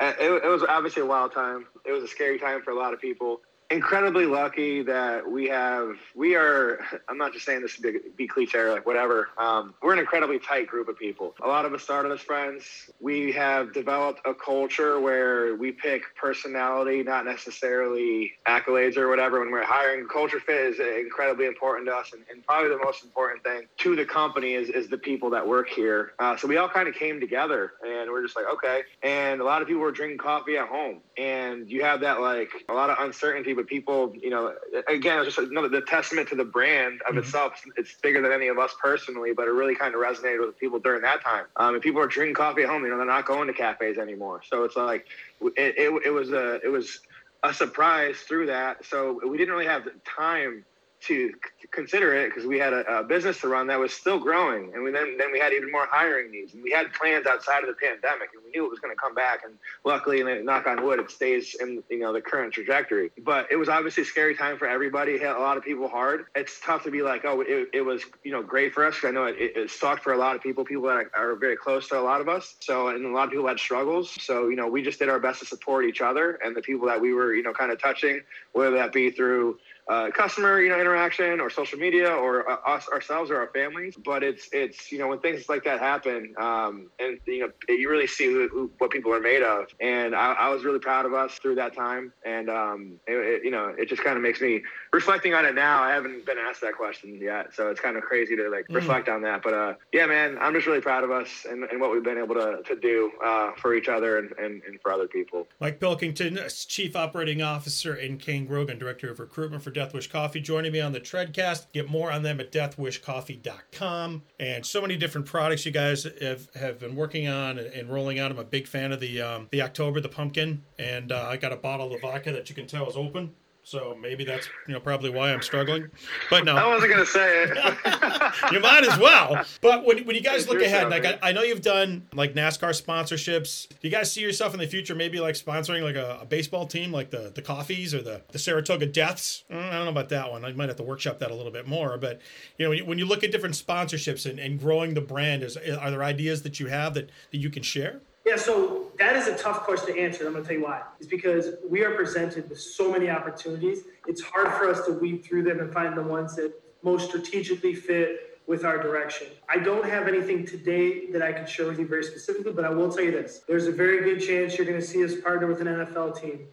it, 0.00 0.42
it 0.44 0.48
was 0.48 0.64
obviously 0.68 1.02
a 1.02 1.06
wild 1.06 1.32
time. 1.32 1.66
It 1.86 1.92
was 1.92 2.02
a 2.02 2.08
scary 2.08 2.38
time 2.38 2.62
for 2.62 2.72
a 2.72 2.76
lot 2.76 2.92
of 2.92 3.00
people. 3.00 3.40
Incredibly 3.72 4.26
lucky 4.26 4.82
that 4.82 5.28
we 5.28 5.48
have 5.48 5.96
we 6.14 6.34
are 6.34 6.84
i'm 7.08 7.16
not 7.16 7.32
just 7.32 7.46
saying 7.46 7.62
this 7.62 7.76
to 7.76 8.00
be, 8.16 8.28
cliche 8.28 8.58
or 8.58 8.72
like 8.72 8.86
whatever. 8.86 9.28
Um, 9.36 9.74
we're 9.82 9.92
an 9.92 9.98
incredibly 9.98 10.38
tight 10.38 10.66
group 10.66 10.88
of 10.88 10.98
people. 10.98 11.34
A 11.42 11.48
lot 11.48 11.64
of 11.64 11.74
us 11.74 11.82
started 11.82 12.12
as 12.12 12.20
friends. 12.20 12.64
We 13.00 13.32
have 13.32 13.72
developed 13.74 14.20
a 14.24 14.32
culture 14.32 15.00
where 15.00 15.54
we 15.56 15.72
pick 15.72 16.02
personality 16.16 17.02
not 17.02 17.24
necessarily 17.24 18.32
accolades 18.46 18.96
or 18.96 19.08
whatever. 19.08 19.40
When 19.40 19.50
we're 19.50 19.64
hiring 19.64 20.06
culture 20.08 20.40
fit 20.40 20.78
is 20.78 20.80
incredibly 20.80 21.46
important 21.46 21.88
to 21.88 21.94
us 21.94 22.12
and, 22.12 22.22
and 22.30 22.44
probably 22.46 22.70
the 22.70 22.82
most 22.82 23.04
important 23.04 23.42
thing 23.44 23.62
to 23.78 23.96
the 23.96 24.04
company 24.04 24.54
is, 24.54 24.70
is 24.70 24.88
the 24.88 24.98
people 24.98 25.28
that 25.30 25.46
work 25.46 25.68
here. 25.68 26.12
Uh, 26.18 26.36
so 26.36 26.48
we 26.48 26.56
all 26.56 26.68
kind 26.68 26.88
of 26.88 26.94
came 26.94 27.20
together 27.20 27.72
and 27.86 28.10
we're 28.10 28.22
just 28.22 28.36
like 28.36 28.46
okay. 28.46 28.82
And 29.02 29.40
a 29.40 29.44
lot 29.44 29.60
of 29.60 29.68
people 29.68 29.82
were 29.82 29.92
drinking 29.92 30.18
coffee 30.18 30.56
at 30.56 30.68
home. 30.68 31.00
And 31.18 31.68
you 31.68 31.82
have 31.82 32.00
that 32.00 32.20
like 32.20 32.50
a 32.68 32.72
lot 32.72 32.88
of 32.88 32.98
uncertainty 33.00 33.52
people, 33.64 34.14
you 34.20 34.30
know, 34.30 34.54
again, 34.88 35.18
it's 35.18 35.34
just 35.34 35.50
another 35.50 35.68
the 35.68 35.80
testament 35.82 36.28
to 36.28 36.34
the 36.34 36.44
brand 36.44 37.00
of 37.02 37.10
mm-hmm. 37.10 37.18
itself. 37.18 37.62
It's 37.76 37.94
bigger 37.94 38.20
than 38.22 38.32
any 38.32 38.48
of 38.48 38.58
us 38.58 38.74
personally, 38.80 39.32
but 39.32 39.48
it 39.48 39.52
really 39.52 39.74
kind 39.74 39.94
of 39.94 40.00
resonated 40.00 40.44
with 40.44 40.58
people 40.58 40.78
during 40.78 41.02
that 41.02 41.22
time. 41.22 41.44
Um, 41.56 41.74
and 41.74 41.82
people 41.82 42.00
are 42.00 42.06
drinking 42.06 42.34
coffee 42.34 42.62
at 42.62 42.68
home. 42.68 42.84
You 42.84 42.90
know, 42.90 42.96
they're 42.96 43.06
not 43.06 43.26
going 43.26 43.46
to 43.48 43.52
cafes 43.52 43.98
anymore. 43.98 44.42
So 44.48 44.64
it's 44.64 44.76
like 44.76 45.06
it, 45.40 45.74
it, 45.76 46.02
it 46.06 46.10
was 46.10 46.30
a 46.30 46.60
it 46.64 46.68
was 46.68 47.00
a 47.42 47.52
surprise 47.52 48.16
through 48.18 48.46
that. 48.46 48.84
So 48.84 49.20
we 49.26 49.36
didn't 49.36 49.52
really 49.52 49.66
have 49.66 49.88
time 50.04 50.64
to 51.06 51.32
consider 51.70 52.14
it 52.14 52.28
because 52.28 52.46
we 52.46 52.58
had 52.58 52.72
a, 52.72 52.98
a, 52.98 53.02
business 53.02 53.40
to 53.40 53.48
run 53.48 53.66
that 53.66 53.78
was 53.78 53.92
still 53.92 54.18
growing, 54.18 54.72
and 54.74 54.82
we 54.82 54.90
then 54.90 55.16
then 55.18 55.32
we 55.32 55.38
had 55.38 55.52
even 55.52 55.70
more 55.72 55.86
hiring 55.90 56.30
needs, 56.30 56.54
and 56.54 56.62
we 56.62 56.70
had 56.70 56.92
plans 56.92 57.26
outside 57.26 57.62
of 57.62 57.68
the 57.68 57.74
pandemic, 57.74 58.30
and 58.34 58.42
we 58.44 58.50
knew 58.50 58.64
it 58.64 58.70
was 58.70 58.78
going 58.78 58.94
to 58.94 59.00
come 59.00 59.14
back, 59.14 59.40
and 59.44 59.54
luckily, 59.84 60.20
and 60.20 60.46
knock 60.46 60.66
on 60.66 60.84
wood, 60.84 61.00
it 61.00 61.10
stays 61.10 61.56
in 61.60 61.82
you 61.88 61.98
know 61.98 62.12
the 62.12 62.20
current 62.20 62.52
trajectory. 62.52 63.10
But 63.24 63.50
it 63.50 63.56
was 63.56 63.68
obviously 63.68 64.04
a 64.04 64.06
scary 64.06 64.36
time 64.36 64.58
for 64.58 64.68
everybody. 64.68 65.12
It 65.12 65.22
hit 65.22 65.34
a 65.34 65.38
lot 65.38 65.56
of 65.56 65.64
people 65.64 65.88
hard. 65.88 66.26
It's 66.34 66.60
tough 66.60 66.84
to 66.84 66.90
be 66.90 67.02
like, 67.02 67.24
oh, 67.24 67.40
it, 67.40 67.68
it 67.72 67.82
was 67.82 68.02
you 68.22 68.32
know 68.32 68.42
great 68.42 68.72
for 68.72 68.86
us. 68.86 68.96
I 69.02 69.10
know 69.10 69.24
it, 69.24 69.36
it, 69.38 69.56
it 69.56 69.70
sucked 69.70 70.04
for 70.04 70.12
a 70.12 70.18
lot 70.18 70.36
of 70.36 70.42
people, 70.42 70.64
people 70.64 70.84
that 70.84 71.06
are 71.14 71.34
very 71.34 71.56
close 71.56 71.88
to 71.88 71.98
a 71.98 72.00
lot 72.00 72.20
of 72.20 72.28
us. 72.28 72.54
So 72.60 72.88
and 72.88 73.04
a 73.04 73.08
lot 73.08 73.24
of 73.24 73.30
people 73.30 73.48
had 73.48 73.58
struggles. 73.58 74.10
So 74.20 74.48
you 74.48 74.56
know 74.56 74.68
we 74.68 74.82
just 74.82 74.98
did 74.98 75.08
our 75.08 75.18
best 75.18 75.40
to 75.40 75.46
support 75.46 75.84
each 75.84 76.00
other 76.00 76.38
and 76.44 76.54
the 76.54 76.62
people 76.62 76.86
that 76.88 77.00
we 77.00 77.12
were 77.12 77.34
you 77.34 77.42
know 77.42 77.52
kind 77.52 77.72
of 77.72 77.80
touching, 77.80 78.20
whether 78.52 78.76
that 78.76 78.92
be 78.92 79.10
through 79.10 79.58
uh, 79.88 80.10
customer 80.10 80.60
you 80.60 80.68
know 80.68 80.80
interaction 80.80 81.40
or 81.40 81.50
social 81.50 81.78
media 81.78 82.08
or 82.08 82.48
uh, 82.48 82.56
us 82.66 82.88
ourselves 82.88 83.30
or 83.30 83.36
our 83.38 83.48
families. 83.48 83.96
But 83.96 84.22
it's 84.22 84.48
it's 84.52 84.92
you 84.92 84.98
know 84.98 85.08
when 85.08 85.18
things 85.18 85.48
like 85.48 85.64
that 85.64 85.80
happen 85.80 86.34
um, 86.38 86.90
and 86.98 87.18
you 87.26 87.40
know 87.40 87.50
you 87.68 87.90
really 87.90 88.06
see 88.06 88.26
who, 88.26 88.48
who, 88.48 88.70
what 88.78 88.90
people 88.90 89.12
are 89.12 89.20
made 89.20 89.42
of. 89.42 89.66
And 89.80 90.14
I, 90.14 90.32
I, 90.32 90.48
was 90.50 90.64
really 90.64 90.78
proud 90.78 91.06
of 91.06 91.14
us 91.14 91.34
through 91.34 91.56
that 91.56 91.74
time. 91.74 92.12
And 92.24 92.48
um, 92.48 93.00
it, 93.06 93.14
it, 93.14 93.44
you 93.44 93.50
know 93.50 93.74
it 93.76 93.88
just 93.88 94.04
kind 94.04 94.16
of 94.16 94.22
makes 94.22 94.40
me 94.40 94.62
reflecting 94.92 95.34
on 95.34 95.44
it 95.44 95.54
now 95.54 95.82
I 95.82 95.90
haven't 95.92 96.24
been 96.26 96.38
asked 96.38 96.60
that 96.60 96.76
question 96.76 97.18
yet. 97.20 97.54
So 97.54 97.68
it's 97.68 97.80
kind 97.80 97.96
of 97.96 98.02
crazy 98.04 98.36
to 98.36 98.48
like 98.48 98.68
mm. 98.68 98.76
reflect 98.76 99.08
on 99.08 99.22
that. 99.22 99.42
But 99.42 99.54
uh, 99.54 99.74
yeah 99.92 100.06
man 100.06 100.38
I'm 100.40 100.52
just 100.54 100.66
really 100.66 100.80
proud 100.80 101.02
of 101.02 101.10
us 101.10 101.46
and, 101.48 101.64
and 101.64 101.80
what 101.80 101.90
we've 101.90 102.04
been 102.04 102.18
able 102.18 102.34
to, 102.36 102.62
to 102.66 102.76
do 102.76 103.10
uh, 103.24 103.52
for 103.56 103.74
each 103.74 103.88
other 103.88 104.18
and, 104.18 104.32
and, 104.38 104.62
and, 104.66 104.80
for 104.80 104.92
other 104.92 105.06
people. 105.06 105.46
Mike 105.60 105.80
Pilkington 105.80 106.38
Chief 106.48 106.96
Operating 106.96 107.42
Officer 107.42 107.94
and 107.94 108.18
Kane 108.18 108.46
Grogan 108.46 108.78
Director 108.78 109.10
of 109.10 109.20
Recruitment 109.20 109.62
for 109.62 109.71
Deathwish 109.72 110.10
Coffee 110.10 110.40
joining 110.40 110.72
me 110.72 110.80
on 110.80 110.92
the 110.92 111.00
Treadcast. 111.00 111.72
Get 111.72 111.88
more 111.88 112.12
on 112.12 112.22
them 112.22 112.40
at 112.40 112.52
deathwishcoffee.com. 112.52 114.22
And 114.38 114.66
so 114.66 114.80
many 114.80 114.96
different 114.96 115.26
products 115.26 115.66
you 115.66 115.72
guys 115.72 116.06
have, 116.20 116.54
have 116.54 116.78
been 116.78 116.94
working 116.94 117.28
on 117.28 117.58
and, 117.58 117.72
and 117.72 117.88
rolling 117.88 118.18
out. 118.18 118.30
I'm 118.30 118.38
a 118.38 118.44
big 118.44 118.66
fan 118.66 118.92
of 118.92 119.00
the 119.00 119.20
um, 119.20 119.48
the 119.50 119.62
October, 119.62 120.00
the 120.00 120.08
pumpkin. 120.08 120.62
And 120.78 121.12
uh, 121.12 121.26
I 121.28 121.36
got 121.36 121.52
a 121.52 121.56
bottle 121.56 121.94
of 121.94 122.00
vodka 122.00 122.32
that 122.32 122.48
you 122.48 122.54
can 122.54 122.66
tell 122.66 122.88
is 122.88 122.96
open. 122.96 123.34
So 123.64 123.96
maybe 124.00 124.24
that's 124.24 124.48
you 124.66 124.74
know 124.74 124.80
probably 124.80 125.10
why 125.10 125.32
I'm 125.32 125.42
struggling. 125.42 125.88
But 126.30 126.44
no, 126.44 126.56
I 126.56 126.66
wasn't 126.66 126.92
gonna 126.92 127.06
say 127.06 127.44
it. 127.44 127.50
you 128.52 128.58
might 128.58 128.84
as 128.84 128.98
well. 128.98 129.44
But 129.60 129.84
when, 129.84 130.04
when 130.04 130.16
you 130.16 130.22
guys 130.22 130.48
look 130.48 130.60
ahead, 130.60 130.90
like 130.90 131.04
I, 131.04 131.18
I, 131.22 131.32
know 131.32 131.42
you've 131.42 131.62
done 131.62 132.08
like 132.12 132.34
NASCAR 132.34 132.70
sponsorships. 132.70 133.68
Do 133.68 133.76
you 133.82 133.90
guys 133.90 134.12
see 134.12 134.20
yourself 134.20 134.52
in 134.52 134.58
the 134.58 134.66
future 134.66 134.96
maybe 134.96 135.20
like 135.20 135.36
sponsoring 135.36 135.82
like 135.82 135.94
a, 135.94 136.18
a 136.22 136.24
baseball 136.24 136.66
team, 136.66 136.90
like 136.90 137.10
the 137.10 137.30
the 137.32 137.42
Coffees 137.42 137.94
or 137.94 138.02
the 138.02 138.22
the 138.32 138.38
Saratoga 138.38 138.86
Deaths? 138.86 139.44
Mm, 139.48 139.68
I 139.68 139.72
don't 139.72 139.84
know 139.84 139.90
about 139.90 140.08
that 140.08 140.30
one. 140.30 140.44
I 140.44 140.52
might 140.52 140.68
have 140.68 140.76
to 140.78 140.82
workshop 140.82 141.20
that 141.20 141.30
a 141.30 141.34
little 141.34 141.52
bit 141.52 141.68
more. 141.68 141.96
But 141.98 142.20
you 142.58 142.64
know 142.64 142.70
when 142.70 142.78
you, 142.78 142.84
when 142.84 142.98
you 142.98 143.04
look 143.04 143.22
at 143.22 143.30
different 143.30 143.54
sponsorships 143.54 144.28
and, 144.28 144.40
and 144.40 144.58
growing 144.58 144.94
the 144.94 145.00
brand, 145.00 145.44
is 145.44 145.56
are 145.56 145.90
there 145.90 146.02
ideas 146.02 146.42
that 146.42 146.58
you 146.58 146.66
have 146.66 146.94
that, 146.94 147.10
that 147.30 147.38
you 147.38 147.48
can 147.48 147.62
share? 147.62 148.00
Yeah, 148.24 148.36
so 148.36 148.81
that 148.98 149.16
is 149.16 149.26
a 149.26 149.36
tough 149.36 149.60
question 149.60 149.94
to 149.94 150.00
answer. 150.00 150.26
I'm 150.26 150.32
going 150.32 150.44
to 150.44 150.48
tell 150.48 150.58
you 150.58 150.64
why. 150.64 150.82
It's 150.98 151.08
because 151.08 151.54
we 151.68 151.84
are 151.84 151.94
presented 151.94 152.48
with 152.48 152.60
so 152.60 152.90
many 152.90 153.08
opportunities. 153.10 153.84
It's 154.06 154.22
hard 154.22 154.48
for 154.54 154.68
us 154.68 154.84
to 154.86 154.92
weed 154.92 155.24
through 155.24 155.44
them 155.44 155.60
and 155.60 155.72
find 155.72 155.96
the 155.96 156.02
ones 156.02 156.36
that 156.36 156.52
most 156.82 157.08
strategically 157.08 157.74
fit 157.74 158.40
with 158.46 158.64
our 158.64 158.82
direction. 158.82 159.28
I 159.48 159.58
don't 159.58 159.84
have 159.84 160.08
anything 160.08 160.44
today 160.44 161.10
that 161.12 161.22
I 161.22 161.32
can 161.32 161.46
share 161.46 161.66
with 161.66 161.78
you 161.78 161.86
very 161.86 162.02
specifically, 162.02 162.52
but 162.52 162.64
I 162.64 162.70
will 162.70 162.90
tell 162.90 163.04
you 163.04 163.12
this. 163.12 163.42
There's 163.46 163.66
a 163.66 163.72
very 163.72 164.02
good 164.02 164.26
chance 164.26 164.58
you're 164.58 164.66
going 164.66 164.80
to 164.80 164.86
see 164.86 165.04
us 165.04 165.14
partner 165.20 165.46
with 165.46 165.60
an 165.60 165.68
NFL 165.68 166.20
team 166.20 166.48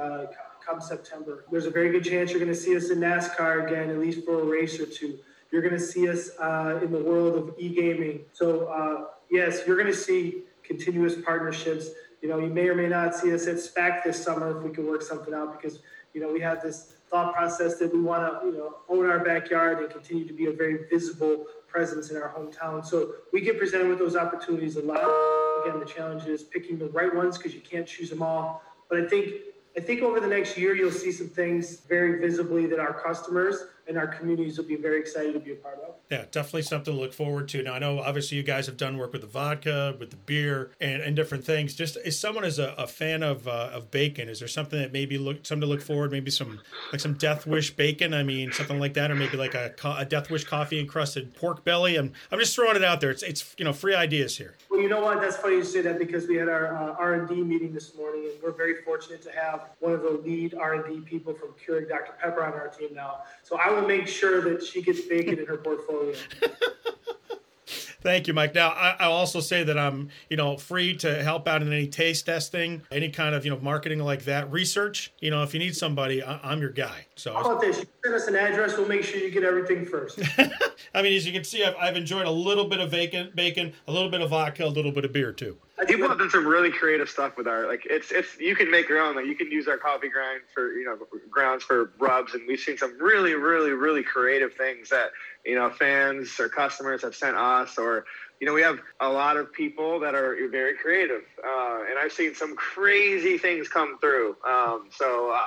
uh, 0.00 0.26
come 0.64 0.80
September. 0.80 1.44
There's 1.50 1.66
a 1.66 1.70
very 1.70 1.90
good 1.90 2.04
chance 2.04 2.30
you're 2.30 2.40
going 2.40 2.52
to 2.52 2.58
see 2.58 2.76
us 2.76 2.90
in 2.90 3.00
NASCAR 3.00 3.66
again, 3.66 3.90
at 3.90 3.98
least 3.98 4.24
for 4.24 4.40
a 4.40 4.44
race 4.44 4.78
or 4.78 4.86
two. 4.86 5.18
You're 5.50 5.62
going 5.62 5.74
to 5.74 5.80
see 5.80 6.08
us 6.08 6.30
uh, 6.40 6.80
in 6.82 6.92
the 6.92 7.02
world 7.02 7.36
of 7.36 7.54
e-gaming. 7.58 8.20
So, 8.32 8.66
uh, 8.66 9.06
yes, 9.30 9.62
you're 9.66 9.76
going 9.76 9.92
to 9.92 9.98
see 9.98 10.44
continuous 10.62 11.14
partnerships. 11.22 11.88
You 12.20 12.28
know, 12.28 12.38
you 12.38 12.48
may 12.48 12.68
or 12.68 12.74
may 12.74 12.88
not 12.88 13.14
see 13.14 13.34
us 13.34 13.46
at 13.46 13.56
SPAC 13.56 14.04
this 14.04 14.22
summer 14.22 14.56
if 14.56 14.62
we 14.62 14.70
can 14.70 14.86
work 14.86 15.02
something 15.02 15.34
out 15.34 15.60
because, 15.60 15.80
you 16.14 16.20
know, 16.20 16.32
we 16.32 16.40
have 16.40 16.62
this 16.62 16.94
thought 17.10 17.34
process 17.34 17.78
that 17.78 17.92
we 17.92 18.00
want 18.00 18.40
to, 18.40 18.46
you 18.46 18.52
know, 18.52 18.76
own 18.88 19.08
our 19.08 19.18
backyard 19.18 19.78
and 19.80 19.90
continue 19.90 20.26
to 20.26 20.32
be 20.32 20.46
a 20.46 20.52
very 20.52 20.88
visible 20.88 21.46
presence 21.66 22.10
in 22.10 22.16
our 22.16 22.32
hometown. 22.32 22.84
So 22.84 23.14
we 23.32 23.40
get 23.40 23.58
presented 23.58 23.88
with 23.88 23.98
those 23.98 24.16
opportunities 24.16 24.76
a 24.76 24.82
lot. 24.82 25.02
Again, 25.64 25.80
the 25.80 25.86
challenge 25.86 26.26
is 26.26 26.42
picking 26.42 26.78
the 26.78 26.88
right 26.88 27.14
ones 27.14 27.36
because 27.38 27.54
you 27.54 27.60
can't 27.60 27.86
choose 27.86 28.10
them 28.10 28.22
all. 28.22 28.62
But 28.88 29.00
I 29.00 29.08
think 29.08 29.32
I 29.76 29.80
think 29.80 30.02
over 30.02 30.20
the 30.20 30.26
next 30.26 30.58
year 30.58 30.74
you'll 30.74 30.90
see 30.90 31.12
some 31.12 31.28
things 31.28 31.80
very 31.80 32.20
visibly 32.20 32.66
that 32.66 32.78
our 32.78 32.92
customers 32.92 33.64
and 33.88 33.98
our 33.98 34.06
communities 34.06 34.58
will 34.58 34.64
be 34.64 34.76
very 34.76 35.00
excited 35.00 35.32
to 35.32 35.40
be 35.40 35.52
a 35.52 35.56
part 35.56 35.80
of. 35.86 35.94
Yeah, 36.10 36.24
definitely 36.30 36.62
something 36.62 36.94
to 36.94 37.00
look 37.00 37.12
forward 37.12 37.48
to. 37.48 37.62
Now, 37.62 37.74
I 37.74 37.78
know 37.78 38.00
obviously 38.00 38.36
you 38.36 38.42
guys 38.42 38.66
have 38.66 38.76
done 38.76 38.96
work 38.96 39.12
with 39.12 39.22
the 39.22 39.26
vodka, 39.26 39.96
with 39.98 40.10
the 40.10 40.16
beer, 40.16 40.70
and, 40.80 41.02
and 41.02 41.16
different 41.16 41.44
things. 41.44 41.74
Just 41.74 41.96
as 41.96 42.18
someone 42.18 42.44
is 42.44 42.58
a, 42.58 42.74
a 42.78 42.86
fan 42.86 43.22
of 43.22 43.48
uh, 43.48 43.70
of 43.72 43.90
bacon, 43.90 44.28
is 44.28 44.38
there 44.38 44.48
something 44.48 44.78
that 44.78 44.92
maybe 44.92 45.18
look 45.18 45.44
something 45.44 45.62
to 45.62 45.66
look 45.66 45.82
forward? 45.82 46.12
Maybe 46.12 46.30
some 46.30 46.60
like 46.92 47.00
some 47.00 47.14
Death 47.14 47.46
Wish 47.46 47.74
bacon. 47.74 48.14
I 48.14 48.22
mean, 48.22 48.52
something 48.52 48.78
like 48.78 48.94
that, 48.94 49.10
or 49.10 49.14
maybe 49.14 49.36
like 49.36 49.54
a, 49.54 49.74
a 49.84 50.04
Death 50.04 50.30
Wish 50.30 50.44
coffee 50.44 50.78
encrusted 50.78 51.34
pork 51.34 51.64
belly. 51.64 51.96
I'm 51.96 52.12
I'm 52.30 52.38
just 52.38 52.54
throwing 52.54 52.76
it 52.76 52.84
out 52.84 53.00
there. 53.00 53.10
It's 53.10 53.22
it's 53.22 53.54
you 53.58 53.64
know 53.64 53.72
free 53.72 53.94
ideas 53.94 54.36
here. 54.38 54.54
Well, 54.72 54.80
you 54.80 54.88
know 54.88 55.02
what? 55.02 55.20
That's 55.20 55.36
funny 55.36 55.56
you 55.56 55.64
say 55.64 55.82
that 55.82 55.98
because 55.98 56.26
we 56.26 56.36
had 56.36 56.48
our 56.48 56.74
uh, 56.74 56.94
R 56.98 57.12
and 57.12 57.28
D 57.28 57.34
meeting 57.42 57.74
this 57.74 57.94
morning, 57.94 58.24
and 58.32 58.42
we're 58.42 58.52
very 58.52 58.76
fortunate 58.76 59.20
to 59.24 59.30
have 59.30 59.68
one 59.80 59.92
of 59.92 60.00
the 60.00 60.22
lead 60.24 60.54
R 60.54 60.72
and 60.72 60.84
D 60.86 61.06
people 61.06 61.34
from 61.34 61.50
Keurig 61.50 61.90
Dr 61.90 62.14
Pepper 62.18 62.42
on 62.42 62.54
our 62.54 62.68
team 62.68 62.94
now. 62.94 63.18
So 63.42 63.58
I 63.58 63.68
will 63.68 63.86
make 63.86 64.08
sure 64.08 64.40
that 64.40 64.64
she 64.64 64.80
gets 64.80 65.02
bacon 65.02 65.38
in 65.38 65.44
her 65.44 65.58
portfolio. 65.58 66.14
Thank 68.02 68.26
you, 68.26 68.34
Mike. 68.34 68.54
Now, 68.54 68.70
I, 68.70 69.06
will 69.06 69.14
also 69.14 69.40
say 69.40 69.62
that 69.62 69.78
I'm, 69.78 70.08
you 70.28 70.36
know, 70.36 70.56
free 70.56 70.96
to 70.98 71.22
help 71.22 71.46
out 71.46 71.62
in 71.62 71.72
any 71.72 71.86
taste 71.86 72.26
testing, 72.26 72.82
any 72.90 73.08
kind 73.10 73.34
of, 73.34 73.44
you 73.44 73.50
know, 73.52 73.60
marketing 73.60 74.00
like 74.00 74.24
that. 74.24 74.50
Research, 74.50 75.12
you 75.20 75.30
know, 75.30 75.42
if 75.42 75.54
you 75.54 75.60
need 75.60 75.76
somebody, 75.76 76.22
I, 76.22 76.52
am 76.52 76.60
your 76.60 76.70
guy. 76.70 77.06
So 77.14 77.32
how 77.32 77.40
about 77.40 77.60
this? 77.60 77.78
You 77.78 77.86
send 78.02 78.14
us 78.14 78.26
an 78.26 78.34
address. 78.34 78.76
We'll 78.76 78.88
make 78.88 79.04
sure 79.04 79.20
you 79.20 79.30
get 79.30 79.44
everything 79.44 79.86
first. 79.86 80.18
I 80.94 81.02
mean, 81.02 81.14
as 81.14 81.26
you 81.26 81.32
can 81.32 81.44
see, 81.44 81.64
I've, 81.64 81.76
I've 81.76 81.96
enjoyed 81.96 82.26
a 82.26 82.30
little 82.30 82.66
bit 82.68 82.80
of 82.80 82.90
bacon, 82.90 83.30
bacon, 83.34 83.72
a 83.86 83.92
little 83.92 84.10
bit 84.10 84.20
of 84.20 84.30
vodka, 84.30 84.64
a 84.64 84.66
little 84.66 84.92
bit 84.92 85.04
of 85.04 85.12
beer 85.12 85.32
too. 85.32 85.56
People 85.86 86.08
have 86.08 86.18
done 86.18 86.30
some 86.30 86.46
really 86.46 86.70
creative 86.70 87.08
stuff 87.08 87.36
with 87.36 87.48
our 87.48 87.66
like 87.66 87.86
it's 87.88 88.12
it's 88.12 88.38
you 88.38 88.54
can 88.54 88.70
make 88.70 88.88
your 88.88 89.00
own. 89.00 89.16
Like 89.16 89.26
you 89.26 89.34
can 89.34 89.50
use 89.50 89.66
our 89.66 89.78
coffee 89.78 90.08
grind 90.08 90.42
for 90.54 90.72
you 90.72 90.84
know 90.84 90.98
grounds 91.30 91.64
for 91.64 91.92
rubs 91.98 92.34
and 92.34 92.42
we've 92.46 92.60
seen 92.60 92.76
some 92.76 92.96
really 93.00 93.34
really 93.34 93.70
really 93.70 94.02
creative 94.02 94.54
things 94.54 94.90
that 94.90 95.10
you 95.44 95.54
know 95.54 95.70
fans 95.70 96.38
or 96.38 96.48
customers 96.48 97.02
have 97.02 97.16
sent 97.16 97.36
us 97.36 97.78
or 97.78 98.04
you 98.42 98.46
know, 98.46 98.54
we 98.54 98.62
have 98.62 98.80
a 98.98 99.08
lot 99.08 99.36
of 99.36 99.52
people 99.52 100.00
that 100.00 100.16
are 100.16 100.36
very 100.50 100.74
creative, 100.76 101.22
uh, 101.46 101.84
and 101.88 101.96
I've 101.96 102.10
seen 102.10 102.34
some 102.34 102.56
crazy 102.56 103.38
things 103.38 103.68
come 103.68 104.00
through. 104.00 104.34
Um, 104.44 104.88
so 104.90 105.30
uh, 105.30 105.38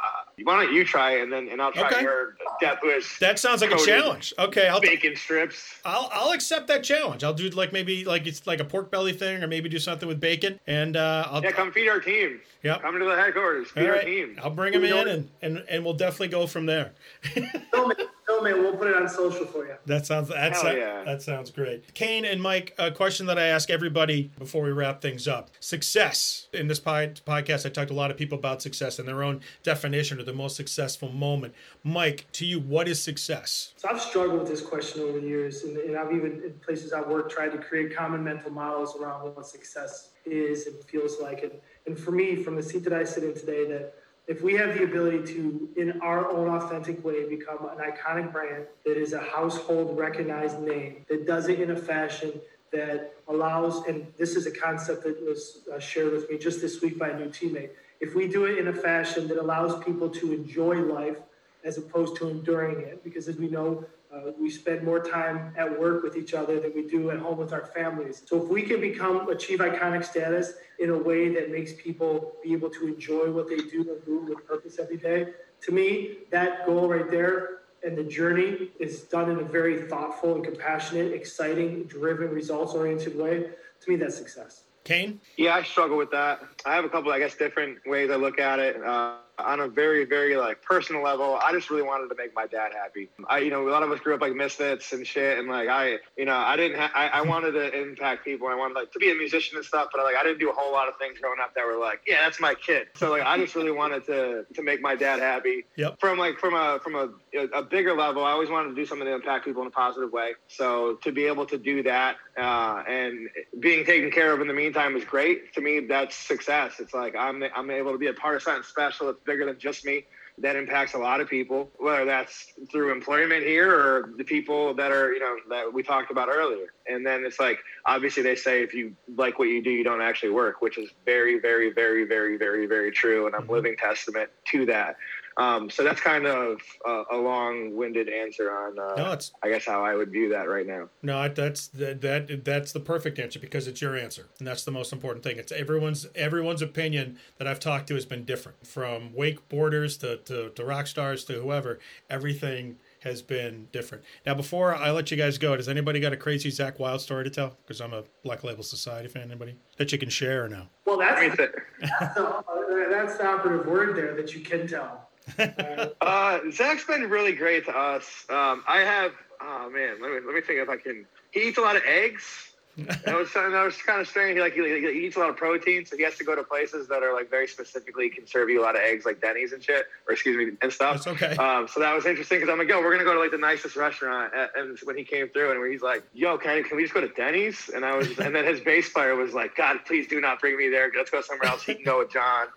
why 0.43 0.63
don't 0.63 0.73
you 0.73 0.85
try, 0.85 1.17
and 1.17 1.29
then 1.29 1.49
and 1.49 1.61
I'll 1.61 1.73
try 1.73 1.87
okay. 1.87 2.03
your 2.03 2.37
Death 2.61 2.79
Wish. 2.83 3.19
That 3.19 3.37
sounds 3.37 3.59
like 3.59 3.71
a 3.71 3.85
challenge. 3.85 4.33
Okay, 4.39 4.69
I'll 4.69 4.79
bacon 4.79 5.09
t- 5.09 5.17
strips. 5.17 5.81
I'll 5.83 6.09
I'll 6.13 6.31
accept 6.31 6.67
that 6.67 6.85
challenge. 6.85 7.25
I'll 7.25 7.33
do 7.33 7.49
like 7.49 7.73
maybe 7.73 8.05
like 8.05 8.27
it's 8.27 8.47
like 8.47 8.61
a 8.61 8.65
pork 8.65 8.91
belly 8.91 9.11
thing, 9.11 9.43
or 9.43 9.47
maybe 9.47 9.67
do 9.67 9.77
something 9.77 10.07
with 10.07 10.21
bacon, 10.21 10.57
and 10.65 10.95
uh, 10.95 11.27
I'll 11.29 11.43
yeah, 11.43 11.51
come 11.51 11.73
feed 11.73 11.89
our 11.89 11.99
team. 11.99 12.39
Yeah, 12.63 12.79
come 12.79 12.97
to 12.97 13.03
the 13.03 13.17
headquarters, 13.17 13.67
feed 13.71 13.89
our 13.89 14.03
team. 14.03 14.39
I'll 14.41 14.51
bring 14.51 14.71
them 14.71 14.85
in, 14.85 15.07
and, 15.09 15.29
and 15.41 15.65
and 15.67 15.83
we'll 15.83 15.95
definitely 15.95 16.29
go 16.29 16.47
from 16.47 16.65
there. 16.65 16.93
film 18.25 18.47
it. 18.47 18.57
We'll 18.57 18.75
put 18.75 18.87
it 18.87 18.95
on 18.95 19.07
social 19.07 19.45
for 19.45 19.65
you. 19.65 19.75
That 19.85 20.05
sounds 20.05 20.29
that, 20.29 20.53
Hell 20.53 20.75
yeah. 20.75 21.03
that 21.03 21.21
sounds 21.21 21.51
great. 21.51 21.93
Kane 21.93 22.25
and 22.25 22.41
Mike, 22.41 22.73
a 22.77 22.91
question 22.91 23.25
that 23.27 23.37
I 23.37 23.47
ask 23.47 23.69
everybody 23.69 24.31
before 24.37 24.63
we 24.63 24.71
wrap 24.71 25.01
things 25.01 25.27
up: 25.27 25.49
success. 25.59 26.47
In 26.53 26.67
this 26.67 26.79
pod, 26.79 27.21
podcast, 27.25 27.65
I 27.65 27.69
talked 27.69 27.89
to 27.89 27.93
a 27.93 27.95
lot 27.95 28.11
of 28.11 28.17
people 28.17 28.37
about 28.37 28.61
success 28.61 28.99
and 28.99 29.07
their 29.07 29.23
own 29.23 29.41
definition 29.63 30.19
of 30.19 30.25
the 30.25 30.33
most 30.33 30.55
successful 30.55 31.11
moment. 31.11 31.53
Mike, 31.83 32.25
to 32.33 32.45
you, 32.45 32.59
what 32.59 32.87
is 32.87 33.01
success? 33.01 33.73
So 33.77 33.89
I've 33.89 34.01
struggled 34.01 34.39
with 34.39 34.49
this 34.49 34.61
question 34.61 35.01
over 35.01 35.19
the 35.19 35.27
years, 35.27 35.63
and, 35.63 35.77
and 35.77 35.97
I've 35.97 36.13
even 36.13 36.41
in 36.43 36.53
places 36.65 36.93
I've 36.93 37.07
worked 37.07 37.31
tried 37.31 37.49
to 37.49 37.57
create 37.57 37.95
common 37.95 38.23
mental 38.23 38.51
models 38.51 38.95
around 38.95 39.35
what 39.35 39.45
success 39.45 40.11
is 40.25 40.67
and 40.67 40.83
feels 40.85 41.19
like. 41.21 41.43
And, 41.43 41.53
and 41.85 41.97
for 41.97 42.11
me, 42.11 42.35
from 42.35 42.55
the 42.55 42.63
seat 42.63 42.83
that 42.85 42.93
I 42.93 43.03
sit 43.03 43.23
in 43.23 43.33
today, 43.33 43.67
that 43.69 43.93
if 44.27 44.41
we 44.41 44.55
have 44.55 44.75
the 44.75 44.83
ability 44.83 45.33
to, 45.33 45.69
in 45.77 46.01
our 46.01 46.29
own 46.31 46.49
authentic 46.49 47.03
way, 47.05 47.27
become 47.29 47.69
an 47.69 47.77
iconic 47.77 48.31
brand 48.31 48.65
that 48.85 48.97
is 48.97 49.13
a 49.13 49.19
household 49.19 49.97
recognized 49.97 50.59
name, 50.61 51.05
that 51.09 51.27
does 51.27 51.47
it 51.47 51.59
in 51.59 51.71
a 51.71 51.75
fashion 51.75 52.41
that 52.71 53.13
allows, 53.27 53.85
and 53.85 54.07
this 54.17 54.35
is 54.35 54.47
a 54.47 54.51
concept 54.51 55.03
that 55.03 55.23
was 55.23 55.67
uh, 55.73 55.79
shared 55.79 56.11
with 56.11 56.29
me 56.29 56.37
just 56.37 56.59
this 56.59 56.81
week 56.81 56.97
by 56.97 57.09
a 57.09 57.17
new 57.17 57.27
teammate. 57.27 57.69
If 57.99 58.15
we 58.15 58.27
do 58.27 58.45
it 58.45 58.57
in 58.57 58.67
a 58.67 58.73
fashion 58.73 59.27
that 59.27 59.37
allows 59.37 59.83
people 59.83 60.09
to 60.09 60.33
enjoy 60.33 60.81
life 60.81 61.17
as 61.63 61.77
opposed 61.77 62.15
to 62.17 62.27
enduring 62.27 62.81
it, 62.81 63.03
because 63.03 63.27
as 63.27 63.37
we 63.37 63.47
know, 63.47 63.85
uh, 64.15 64.31
we 64.39 64.49
spend 64.49 64.83
more 64.83 64.99
time 64.99 65.53
at 65.57 65.79
work 65.79 66.03
with 66.03 66.15
each 66.15 66.33
other 66.33 66.59
than 66.59 66.73
we 66.73 66.87
do 66.87 67.11
at 67.11 67.19
home 67.19 67.37
with 67.37 67.51
our 67.51 67.65
families. 67.65 68.23
So 68.25 68.41
if 68.41 68.49
we 68.49 68.61
can 68.61 68.79
become 68.79 69.27
achieve 69.29 69.59
iconic 69.59 70.05
status 70.05 70.53
in 70.79 70.89
a 70.89 70.97
way 70.97 71.33
that 71.33 71.51
makes 71.51 71.73
people 71.73 72.35
be 72.43 72.53
able 72.53 72.69
to 72.69 72.87
enjoy 72.87 73.29
what 73.31 73.49
they 73.49 73.57
do 73.57 73.81
and 73.81 74.05
do 74.05 74.19
with 74.29 74.47
purpose 74.47 74.79
every 74.79 74.97
day, 74.97 75.27
to 75.63 75.71
me, 75.71 76.19
that 76.31 76.65
goal 76.65 76.87
right 76.87 77.09
there 77.09 77.59
and 77.83 77.97
the 77.97 78.03
journey 78.03 78.71
is 78.79 79.01
done 79.01 79.29
in 79.29 79.39
a 79.39 79.43
very 79.43 79.83
thoughtful 79.83 80.35
and 80.35 80.43
compassionate, 80.43 81.11
exciting, 81.11 81.83
driven, 81.83 82.29
results 82.29 82.73
oriented 82.73 83.17
way. 83.17 83.49
To 83.81 83.89
me, 83.89 83.95
that's 83.95 84.17
success. 84.17 84.63
Kane? 84.83 85.19
Yeah, 85.37 85.55
I 85.55 85.63
struggle 85.63 85.97
with 85.97 86.11
that. 86.11 86.41
I 86.65 86.75
have 86.75 86.85
a 86.85 86.89
couple, 86.89 87.11
I 87.11 87.19
guess, 87.19 87.35
different 87.35 87.79
ways 87.85 88.09
I 88.11 88.15
look 88.15 88.39
at 88.39 88.59
it. 88.59 88.81
Uh, 88.83 89.17
on 89.39 89.59
a 89.59 89.67
very, 89.67 90.05
very 90.05 90.35
like 90.35 90.61
personal 90.61 91.03
level, 91.03 91.35
I 91.41 91.51
just 91.51 91.69
really 91.69 91.83
wanted 91.83 92.09
to 92.09 92.15
make 92.15 92.35
my 92.35 92.47
dad 92.47 92.71
happy. 92.73 93.09
I, 93.27 93.39
you 93.39 93.49
know, 93.49 93.67
a 93.67 93.71
lot 93.71 93.83
of 93.83 93.91
us 93.91 93.99
grew 93.99 94.15
up 94.15 94.21
like 94.21 94.33
misfits 94.33 94.91
and 94.93 95.05
shit, 95.05 95.39
and 95.39 95.47
like 95.47 95.69
I, 95.69 95.97
you 96.17 96.25
know, 96.25 96.35
I 96.35 96.55
didn't, 96.55 96.77
ha- 96.77 96.91
I, 96.93 97.07
I 97.07 97.21
wanted 97.21 97.51
to 97.53 97.81
impact 97.81 98.25
people. 98.25 98.47
I 98.47 98.55
wanted 98.55 98.75
like 98.75 98.91
to 98.91 98.99
be 98.99 99.11
a 99.11 99.15
musician 99.15 99.57
and 99.57 99.65
stuff, 99.65 99.89
but 99.93 100.03
like 100.03 100.15
I 100.15 100.23
didn't 100.23 100.39
do 100.39 100.49
a 100.49 100.53
whole 100.53 100.71
lot 100.71 100.87
of 100.87 100.97
things 100.97 101.19
growing 101.19 101.39
up 101.41 101.53
that 101.55 101.65
were 101.65 101.79
like, 101.79 102.01
yeah, 102.07 102.23
that's 102.23 102.39
my 102.39 102.55
kid. 102.55 102.87
So 102.95 103.09
like 103.09 103.23
I 103.23 103.37
just 103.37 103.55
really 103.55 103.71
wanted 103.71 104.05
to 104.05 104.45
to 104.53 104.61
make 104.63 104.81
my 104.81 104.95
dad 104.95 105.19
happy. 105.19 105.65
Yep. 105.77 105.99
From 105.99 106.17
like 106.17 106.39
from 106.39 106.53
a 106.53 106.79
from 106.83 106.95
a 106.95 107.09
a 107.53 107.61
bigger 107.61 107.95
level, 107.95 108.23
I 108.23 108.31
always 108.31 108.49
wanted 108.49 108.69
to 108.69 108.75
do 108.75 108.85
something 108.85 109.05
to 109.05 109.13
impact 109.13 109.45
people 109.45 109.61
in 109.61 109.67
a 109.67 109.71
positive 109.71 110.11
way. 110.11 110.33
So 110.47 110.95
to 111.03 111.11
be 111.11 111.25
able 111.25 111.45
to 111.47 111.57
do 111.57 111.83
that 111.83 112.15
uh, 112.37 112.83
and 112.87 113.29
being 113.59 113.85
taken 113.85 114.11
care 114.11 114.33
of 114.33 114.41
in 114.41 114.47
the 114.47 114.53
meantime 114.53 114.95
is 114.95 115.03
great. 115.03 115.53
To 115.53 115.61
me, 115.61 115.81
that's 115.81 116.15
success. 116.15 116.75
It's 116.79 116.93
like 116.93 117.15
I'm 117.15 117.43
I'm 117.55 117.69
able 117.69 117.91
to 117.91 117.97
be 117.97 118.07
a 118.07 118.13
part 118.13 118.35
of 118.35 118.41
something 118.43 118.63
special 118.63 119.09
bigger 119.25 119.45
than 119.45 119.59
just 119.59 119.85
me. 119.85 120.05
That 120.39 120.57
impacts 120.57 120.95
a 120.95 120.97
lot 120.97 121.21
of 121.21 121.29
people, 121.29 121.71
whether 121.77 122.03
that's 122.03 122.51
through 122.69 122.91
employment 122.91 123.43
here 123.43 123.73
or 123.73 124.11
the 124.17 124.23
people 124.25 124.73
that 124.73 124.91
are, 124.91 125.13
you 125.13 125.19
know, 125.19 125.37
that 125.49 125.71
we 125.71 125.81
talked 125.81 126.11
about 126.11 126.27
earlier. 126.27 126.73
And 126.87 127.05
then 127.05 127.23
it's 127.25 127.39
like, 127.39 127.59
obviously, 127.85 128.21
they 128.21 128.35
say 128.35 128.61
if 128.61 128.73
you 128.73 128.93
like 129.15 129.39
what 129.39 129.47
you 129.47 129.63
do, 129.63 129.69
you 129.69 129.85
don't 129.85 130.01
actually 130.01 130.31
work, 130.31 130.61
which 130.61 130.77
is 130.77 130.89
very, 131.05 131.39
very, 131.39 131.71
very, 131.71 132.03
very, 132.03 132.35
very, 132.37 132.65
very 132.65 132.91
true. 132.91 133.27
And 133.27 133.35
I'm 133.35 133.43
mm-hmm. 133.43 133.53
living 133.53 133.75
testament 133.77 134.29
to 134.51 134.65
that. 134.65 134.97
Um, 135.37 135.69
so 135.69 135.83
that's 135.83 135.99
kind 135.99 136.25
of 136.25 136.61
a, 136.85 137.03
a 137.11 137.17
long-winded 137.17 138.07
answer 138.07 138.51
on, 138.51 138.79
uh, 138.79 138.93
No, 138.95 139.11
it's 139.11 139.33
I 139.43 139.49
guess, 139.49 139.65
how 139.65 139.83
I 139.83 139.93
would 139.93 140.09
view 140.09 140.29
that 140.29 140.47
right 140.47 140.65
now. 140.65 140.87
No, 141.03 141.27
that's 141.27 141.67
that, 141.67 141.99
that 142.01 142.45
that's 142.45 142.71
the 142.71 142.79
perfect 142.79 143.19
answer 143.19 143.39
because 143.39 143.67
it's 143.67 143.81
your 143.81 143.97
answer, 143.97 144.27
and 144.39 144.47
that's 144.47 144.63
the 144.63 144.71
most 144.71 144.93
important 144.93 145.23
thing. 145.23 145.37
It's 145.37 145.51
everyone's 145.51 146.07
everyone's 146.15 146.61
opinion 146.61 147.19
that 147.37 147.47
I've 147.47 147.59
talked 147.59 147.87
to 147.87 147.95
has 147.95 148.05
been 148.05 148.23
different, 148.23 148.65
from 148.65 149.09
wakeboarders 149.09 149.99
to 149.99 150.17
to, 150.17 150.51
to 150.51 150.65
rock 150.65 150.87
stars 150.87 151.25
to 151.25 151.33
whoever. 151.33 151.79
Everything 152.09 152.77
has 153.01 153.21
been 153.21 153.67
different. 153.71 154.03
Now, 154.25 154.33
before 154.33 154.73
I 154.73 154.89
let 154.89 155.11
you 155.11 155.17
guys 155.17 155.37
go, 155.37 155.55
does 155.55 155.67
anybody 155.69 155.99
got 155.99 156.11
a 156.13 156.17
crazy 156.17 156.49
Zakk 156.49 156.79
Wylde 156.79 157.01
story 157.01 157.23
to 157.25 157.29
tell? 157.29 157.55
Because 157.63 157.79
I'm 157.81 157.93
a 157.93 158.03
Black 158.23 158.43
Label 158.43 158.63
Society 158.63 159.09
fan. 159.09 159.23
Anybody 159.23 159.55
that 159.77 159.91
you 159.91 159.99
can 159.99 160.09
share 160.09 160.45
or 160.45 160.49
no? 160.49 160.63
Well, 160.85 160.97
that's, 160.97 161.19
I 161.19 161.27
mean, 161.27 161.37
th- 161.37 161.51
that's, 161.99 162.15
the, 162.15 162.87
that's 162.89 163.17
the 163.17 163.27
operative 163.27 163.67
word 163.67 163.95
there 163.95 164.15
that 164.15 164.33
you 164.33 164.39
can 164.41 164.65
tell. 164.65 165.04
Uh, 166.01 166.39
Zakk's 166.51 166.85
been 166.85 167.09
really 167.09 167.33
great 167.33 167.65
to 167.65 167.75
us. 167.75 168.25
Um, 168.29 168.63
I 168.67 168.79
have, 168.79 169.11
oh 169.41 169.69
man, 169.71 170.01
let 170.01 170.11
me 170.11 170.19
let 170.25 170.35
me 170.35 170.41
think 170.41 170.59
if 170.59 170.69
I 170.69 170.77
can. 170.77 171.05
He 171.31 171.47
eats 171.47 171.57
a 171.57 171.61
lot 171.61 171.75
of 171.75 171.81
eggs. 171.85 172.54
That 172.77 173.15
was 173.15 173.31
that 173.33 173.63
was 173.63 173.77
kind 173.77 174.01
of 174.01 174.07
strange. 174.07 174.35
He, 174.35 174.41
like 174.41 174.53
he, 174.53 174.61
he 174.61 175.05
eats 175.05 175.15
a 175.15 175.19
lot 175.19 175.29
of 175.29 175.37
protein, 175.37 175.85
so 175.85 175.95
he 175.95 176.03
has 176.03 176.15
to 176.17 176.23
go 176.23 176.35
to 176.35 176.43
places 176.43 176.87
that 176.87 177.03
are 177.03 177.13
like 177.13 177.29
very 177.29 177.47
specifically 177.47 178.09
can 178.09 178.27
serve 178.27 178.49
you 178.49 178.61
a 178.61 178.63
lot 178.63 178.75
of 178.75 178.81
eggs, 178.81 179.05
like 179.05 179.21
Denny's 179.21 179.53
and 179.53 179.63
shit, 179.63 179.85
or 180.07 180.13
excuse 180.13 180.35
me, 180.35 180.57
and 180.61 180.71
stuff. 180.71 181.03
That's 181.03 181.23
okay. 181.23 181.35
Um, 181.35 181.67
so 181.67 181.79
that 181.79 181.93
was 181.93 182.05
interesting 182.05 182.39
because 182.39 182.51
I'm 182.51 182.59
like, 182.59 182.67
yo, 182.67 182.81
we're 182.81 182.91
gonna 182.91 183.05
go 183.05 183.13
to 183.13 183.19
like 183.19 183.31
the 183.31 183.37
nicest 183.37 183.75
restaurant, 183.75 184.33
and 184.55 184.77
when 184.83 184.97
he 184.97 185.03
came 185.03 185.29
through, 185.29 185.51
and 185.51 185.71
he's 185.71 185.81
like, 185.81 186.03
yo, 186.13 186.37
can 186.37 186.51
I, 186.51 186.61
can 186.63 186.77
we 186.77 186.83
just 186.83 186.93
go 186.93 187.01
to 187.01 187.07
Denny's? 187.09 187.69
And 187.73 187.85
I 187.85 187.95
was, 187.95 188.17
and 188.19 188.35
then 188.35 188.45
his 188.45 188.59
bass 188.59 188.89
player 188.89 189.15
was 189.15 189.33
like, 189.33 189.55
God, 189.55 189.77
please 189.85 190.07
do 190.07 190.19
not 190.19 190.41
bring 190.41 190.57
me 190.57 190.69
there. 190.69 190.91
Let's 190.95 191.09
go 191.09 191.21
somewhere 191.21 191.49
else. 191.49 191.63
He 191.63 191.75
can 191.75 191.83
go 191.83 191.99
with 191.99 192.11
John. 192.11 192.47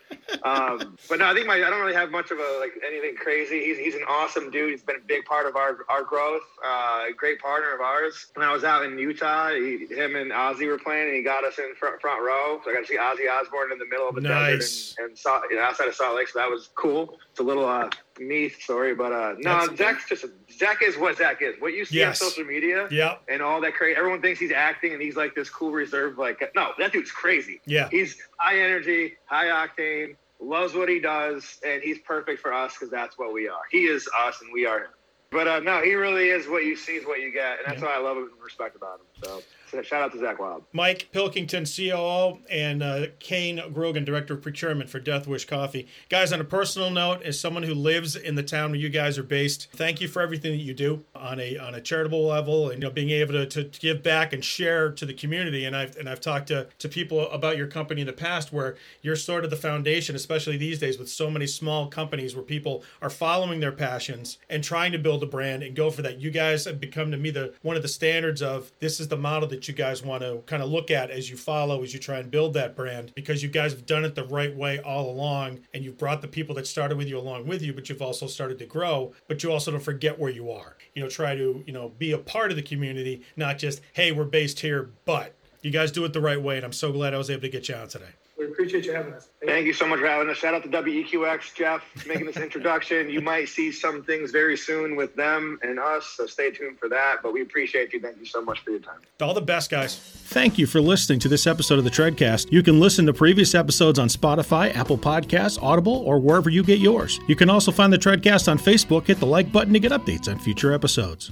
Um, 0.43 0.97
but 1.09 1.21
no, 1.21 1.27
I 1.27 1.35
think 1.35 1.47
my 1.47 1.55
I 1.55 1.71
don't 1.71 1.81
really 1.81 1.95
have 1.95 2.11
much 2.11 2.31
of 2.31 2.39
a 2.39 2.59
like 2.61 2.73
anything 2.87 3.15
crazy. 3.17 3.65
He's 3.65 3.79
he's 3.79 3.95
an 3.95 4.05
awesome 4.09 4.51
dude. 4.51 4.71
He's 4.71 4.83
been 4.83 4.97
a 4.97 5.07
big 5.07 5.25
part 5.25 5.47
of 5.47 5.57
our 5.57 5.79
our 5.89 6.03
growth. 6.03 6.43
Uh, 6.65 7.07
a 7.11 7.13
great 7.13 7.41
partner 7.41 7.75
of 7.75 7.81
ours. 7.81 8.27
When 8.35 8.47
I 8.47 8.53
was 8.53 8.65
out 8.65 8.85
in 8.85 8.99
Utah, 8.99 9.51
he, 9.51 9.87
him 9.87 10.08
and 10.17 10.31
Ozzy 10.33 10.67
were 10.67 10.79
playing, 10.79 11.09
and 11.09 11.17
he 11.17 11.23
got 11.23 11.45
us 11.45 11.59
in 11.59 11.75
front 11.75 12.01
front 12.01 12.23
row. 12.23 12.61
So 12.65 12.71
I 12.71 12.75
got 12.75 12.81
to 12.81 12.87
see 12.87 12.97
Ozzy 12.97 13.31
Osbourne 13.31 13.73
in 13.73 13.79
the 13.79 13.87
middle 13.87 14.09
of 14.09 14.15
the 14.15 14.21
Nice. 14.23 14.59
desert 14.95 14.95
and, 15.01 15.09
and 15.11 15.19
saw, 15.19 15.41
you 15.51 15.57
know, 15.57 15.63
outside 15.63 15.89
of 15.89 15.95
Salt 15.95 16.17
Lake. 16.17 16.29
So 16.29 16.39
that 16.39 16.51
was 16.51 16.71
cool. 16.75 17.19
It's 17.31 17.41
a 17.41 17.43
little 17.43 17.67
uh, 17.67 17.91
me 18.19 18.49
story, 18.49 18.95
but 18.95 19.13
uh, 19.13 19.35
no, 19.39 19.67
That's- 19.67 19.79
Zakk's 19.79 20.09
just 20.09 20.25
Zakk 20.59 20.83
is 20.83 20.97
what 20.97 21.17
Zakk 21.17 21.43
is. 21.43 21.55
What 21.61 21.75
you 21.75 21.85
see 21.85 21.99
Yes. 21.99 22.21
on 22.23 22.31
social 22.31 22.45
media 22.45 22.89
Yeah, 22.91 23.17
and 23.29 23.41
all 23.43 23.61
that 23.61 23.75
crazy. 23.75 23.97
Everyone 23.97 24.21
thinks 24.21 24.41
he's 24.41 24.53
acting, 24.53 24.93
and 24.93 25.01
he's 25.03 25.17
like 25.17 25.35
this 25.35 25.49
cool, 25.51 25.71
reserved. 25.73 26.19
Like, 26.19 26.43
no, 26.55 26.73
that 26.79 26.93
dude's 26.93 27.11
crazy. 27.13 27.61
yeah. 27.67 27.89
He's 27.91 28.17
high 28.39 28.59
energy, 28.61 29.17
high 29.27 29.47
octane, 29.47 30.17
loves 30.41 30.75
what 30.75 30.89
he 30.89 31.01
does, 31.01 31.59
and 31.67 31.83
he's 31.83 31.99
perfect 32.01 32.41
for 32.41 32.53
us 32.53 32.73
because 32.75 32.91
that's 32.91 33.19
what 33.19 33.33
we 33.33 33.49
are. 33.49 33.61
He 33.71 33.87
is 33.87 34.09
us, 34.27 34.41
and 34.41 34.51
we 34.53 34.67
are 34.67 34.81
him. 34.81 34.91
But 35.31 35.47
uh, 35.47 35.61
no, 35.61 35.83
he 35.83 35.93
really 35.95 36.31
is 36.31 36.49
what 36.49 36.65
you 36.65 36.75
see 36.75 36.93
is 36.93 37.05
what 37.07 37.21
you 37.21 37.31
get, 37.31 37.59
and 37.59 37.67
that's 37.67 37.83
Yeah. 37.83 37.89
what 37.89 37.97
I 37.97 38.01
love 38.01 38.17
him 38.17 38.31
and 38.33 38.43
respect 38.43 38.77
about 38.77 39.01
him. 39.01 39.07
So 39.23 39.43
shout 39.71 40.03
out 40.03 40.13
to 40.13 40.19
Zakk 40.19 40.39
Wylde. 40.39 40.65
Mike 40.73 41.09
Pilkington, 41.13 41.65
COO, 41.65 42.39
and 42.51 42.83
uh, 42.83 43.07
Kane 43.19 43.61
Grogan, 43.73 44.05
Director 44.05 44.35
of 44.35 44.43
Procurement 44.43 44.91
for 44.91 45.01
Death 45.01 45.27
Wish 45.27 45.47
Coffee. 45.47 45.87
Guys, 46.09 46.33
on 46.33 46.41
a 46.41 46.45
personal 46.45 46.91
note, 46.91 47.23
as 47.23 47.39
someone 47.39 47.63
who 47.63 47.75
lives 47.75 48.17
in 48.17 48.35
the 48.35 48.43
town 48.43 48.71
where 48.71 48.81
you 48.81 48.89
guys 48.89 49.19
are 49.19 49.23
based, 49.23 49.69
thank 49.73 50.01
you 50.01 50.09
for 50.09 50.23
everything 50.23 50.53
that 50.53 50.63
you 50.63 50.75
do 50.75 51.05
on 51.15 51.41
a 51.41 51.59
on 51.59 51.75
a 51.75 51.81
charitable 51.81 52.25
level, 52.27 52.71
and 52.71 52.83
you 52.83 52.89
know 52.89 52.93
being 52.93 53.11
able 53.11 53.33
to, 53.33 53.47
to 53.47 53.81
give 53.81 54.03
back 54.03 54.33
and 54.33 54.45
share 54.45 54.91
to 54.93 55.07
the 55.07 55.15
community. 55.15 55.65
And 55.65 55.77
I've 55.77 55.97
and 55.97 56.09
I've 56.09 56.21
talked 56.21 56.49
to 56.49 56.69
to 56.79 56.89
people 56.89 57.31
about 57.31 57.57
your 57.57 57.67
company 57.67 58.01
in 58.01 58.07
the 58.07 58.13
past, 58.13 58.53
where 58.53 58.77
you're 59.03 59.17
sort 59.17 59.45
of 59.45 59.51
the 59.51 59.57
foundation, 59.57 60.17
especially 60.17 60.57
these 60.57 60.79
days 60.79 60.99
with 60.99 61.09
so 61.09 61.31
many 61.31 61.47
small 61.47 61.89
companies 61.89 62.35
where 62.35 62.45
people 62.45 62.83
are 63.03 63.11
following 63.11 63.61
their 63.61 63.73
passions 63.73 64.39
and 64.49 64.65
trying 64.65 64.93
to 64.93 64.99
build 64.99 65.23
a 65.23 65.27
brand 65.27 65.63
and 65.63 65.77
go 65.77 65.91
for 65.91 66.03
that. 66.03 66.21
You 66.21 66.31
guys 66.31 66.65
have 66.65 66.81
become 66.81 67.11
to 67.11 67.17
me 67.17 67.31
the 67.31 67.55
one 67.63 67.77
of 67.77 67.83
the 67.83 67.89
standards 67.89 68.43
of 68.43 68.73
this 68.81 69.01
is 69.01 69.09
the 69.09 69.17
model 69.17 69.49
that 69.49 69.58
you 69.67 69.75
guys 69.75 70.05
want 70.05 70.23
to 70.23 70.43
kind 70.47 70.63
of 70.63 70.69
look 70.69 70.91
at 70.91 71.11
as 71.11 71.29
you 71.31 71.37
follow 71.37 71.83
as 71.83 71.93
you 71.93 71.99
try 71.99 72.19
and 72.19 72.31
build 72.31 72.55
that 72.55 72.77
brand 72.77 73.13
because 73.15 73.43
you 73.43 73.49
guys 73.49 73.73
have 73.73 73.87
done 73.87 74.05
it 74.05 74.15
the 74.15 74.25
right 74.25 74.55
way 74.55 74.79
all 74.79 75.11
along 75.11 75.59
and 75.75 75.83
you've 75.83 75.99
brought 75.99 76.21
the 76.21 76.29
people 76.29 76.55
that 76.55 76.67
started 76.67 76.97
with 76.99 77.09
you 77.09 77.19
along 77.19 77.47
with 77.47 77.63
you 77.63 77.73
but 77.73 77.89
you've 77.89 78.03
also 78.03 78.27
started 78.27 78.59
to 78.59 78.67
grow 78.67 79.13
but 79.27 79.43
you 79.43 79.51
also 79.51 79.71
don't 79.71 79.81
forget 79.81 80.19
where 80.19 80.31
you 80.31 80.51
are. 80.51 80.77
You 80.95 81.03
know 81.03 81.09
try 81.09 81.35
to 81.35 81.65
you 81.67 81.73
know 81.73 81.89
be 81.99 82.13
a 82.13 82.19
part 82.19 82.51
of 82.51 82.57
the 82.57 82.63
community 82.63 83.23
not 83.37 83.59
just 83.59 83.81
hey 83.95 84.13
we're 84.13 84.25
based 84.25 84.61
here 84.61 84.91
but 85.05 85.35
you 85.63 85.71
guys 85.71 85.91
do 85.91 86.05
it 86.05 86.13
the 86.13 86.21
right 86.21 86.41
way 86.41 86.57
and 86.57 86.65
i'm 86.65 86.73
so 86.73 86.93
glad 86.93 87.15
i 87.15 87.19
was 87.19 87.31
able 87.31 87.43
to 87.43 87.49
get 87.49 87.69
you 87.69 87.75
on 87.75 87.89
today 87.89 88.05
we 88.39 88.47
appreciate 88.47 88.85
you 88.87 88.93
having 88.93 89.13
us. 89.15 89.29
Thank 89.41 89.51
Thank 89.51 89.67
you 89.67 89.73
so 89.73 89.87
much 89.87 89.99
for 90.01 90.07
having 90.07 90.29
us. 90.31 90.37
Shout 90.37 90.55
out 90.55 90.63
to 90.63 90.69
WEQX, 90.69 91.55
Jeff, 91.55 91.83
making 92.07 92.27
this 92.27 92.37
introduction. 92.49 93.11
You 93.11 93.21
might 93.21 93.49
see 93.49 93.73
some 93.73 94.03
things 94.05 94.31
very 94.31 94.57
soon 94.57 94.95
with 94.97 95.15
them 95.17 95.59
and 95.63 95.79
us, 95.79 96.07
so 96.17 96.27
stay 96.27 96.51
tuned 96.51 96.79
for 96.79 96.89
that. 96.89 97.17
But 97.23 97.33
we 97.33 97.43
appreciate 97.43 97.93
you. 97.93 98.01
Thank 98.01 98.19
you 98.19 98.27
so 98.27 98.41
much 98.43 98.61
for 98.61 98.71
your 98.71 98.81
time. 98.81 99.01
all 99.21 99.35
the 99.35 99.41
best 99.41 99.71
guys 99.71 99.99
thank 100.29 100.59
you 100.59 100.67
for 100.67 100.81
listening 100.81 101.19
to 101.19 101.29
this 101.29 101.47
episode 101.47 101.79
of 101.79 101.85
the 101.85 101.91
treadcast 101.91 102.53
you 102.53 102.63
can 102.63 102.79
listen 102.79 103.07
to 103.07 103.13
previous 103.13 103.55
episodes 103.55 103.99
on 103.99 104.09
spotify 104.09 104.75
apple 104.77 104.99
podcasts 104.99 105.61
audible 105.63 105.93
or 106.07 106.19
wherever 106.21 106.51
you 106.51 106.63
get 106.63 106.79
yours 106.79 107.19
you 107.29 107.35
can 107.35 107.49
also 107.51 107.73
find 107.73 107.93
the 107.93 107.99
treadcast 107.99 108.49
on 108.49 108.59
facebook 108.59 109.07
hit 109.07 109.19
the 109.19 109.27
like 109.27 109.51
button 109.51 109.73
to 109.73 109.81
get 109.81 109.91
updates 109.93 110.29
on 110.29 110.39
future 110.39 110.73
episodes 110.73 111.31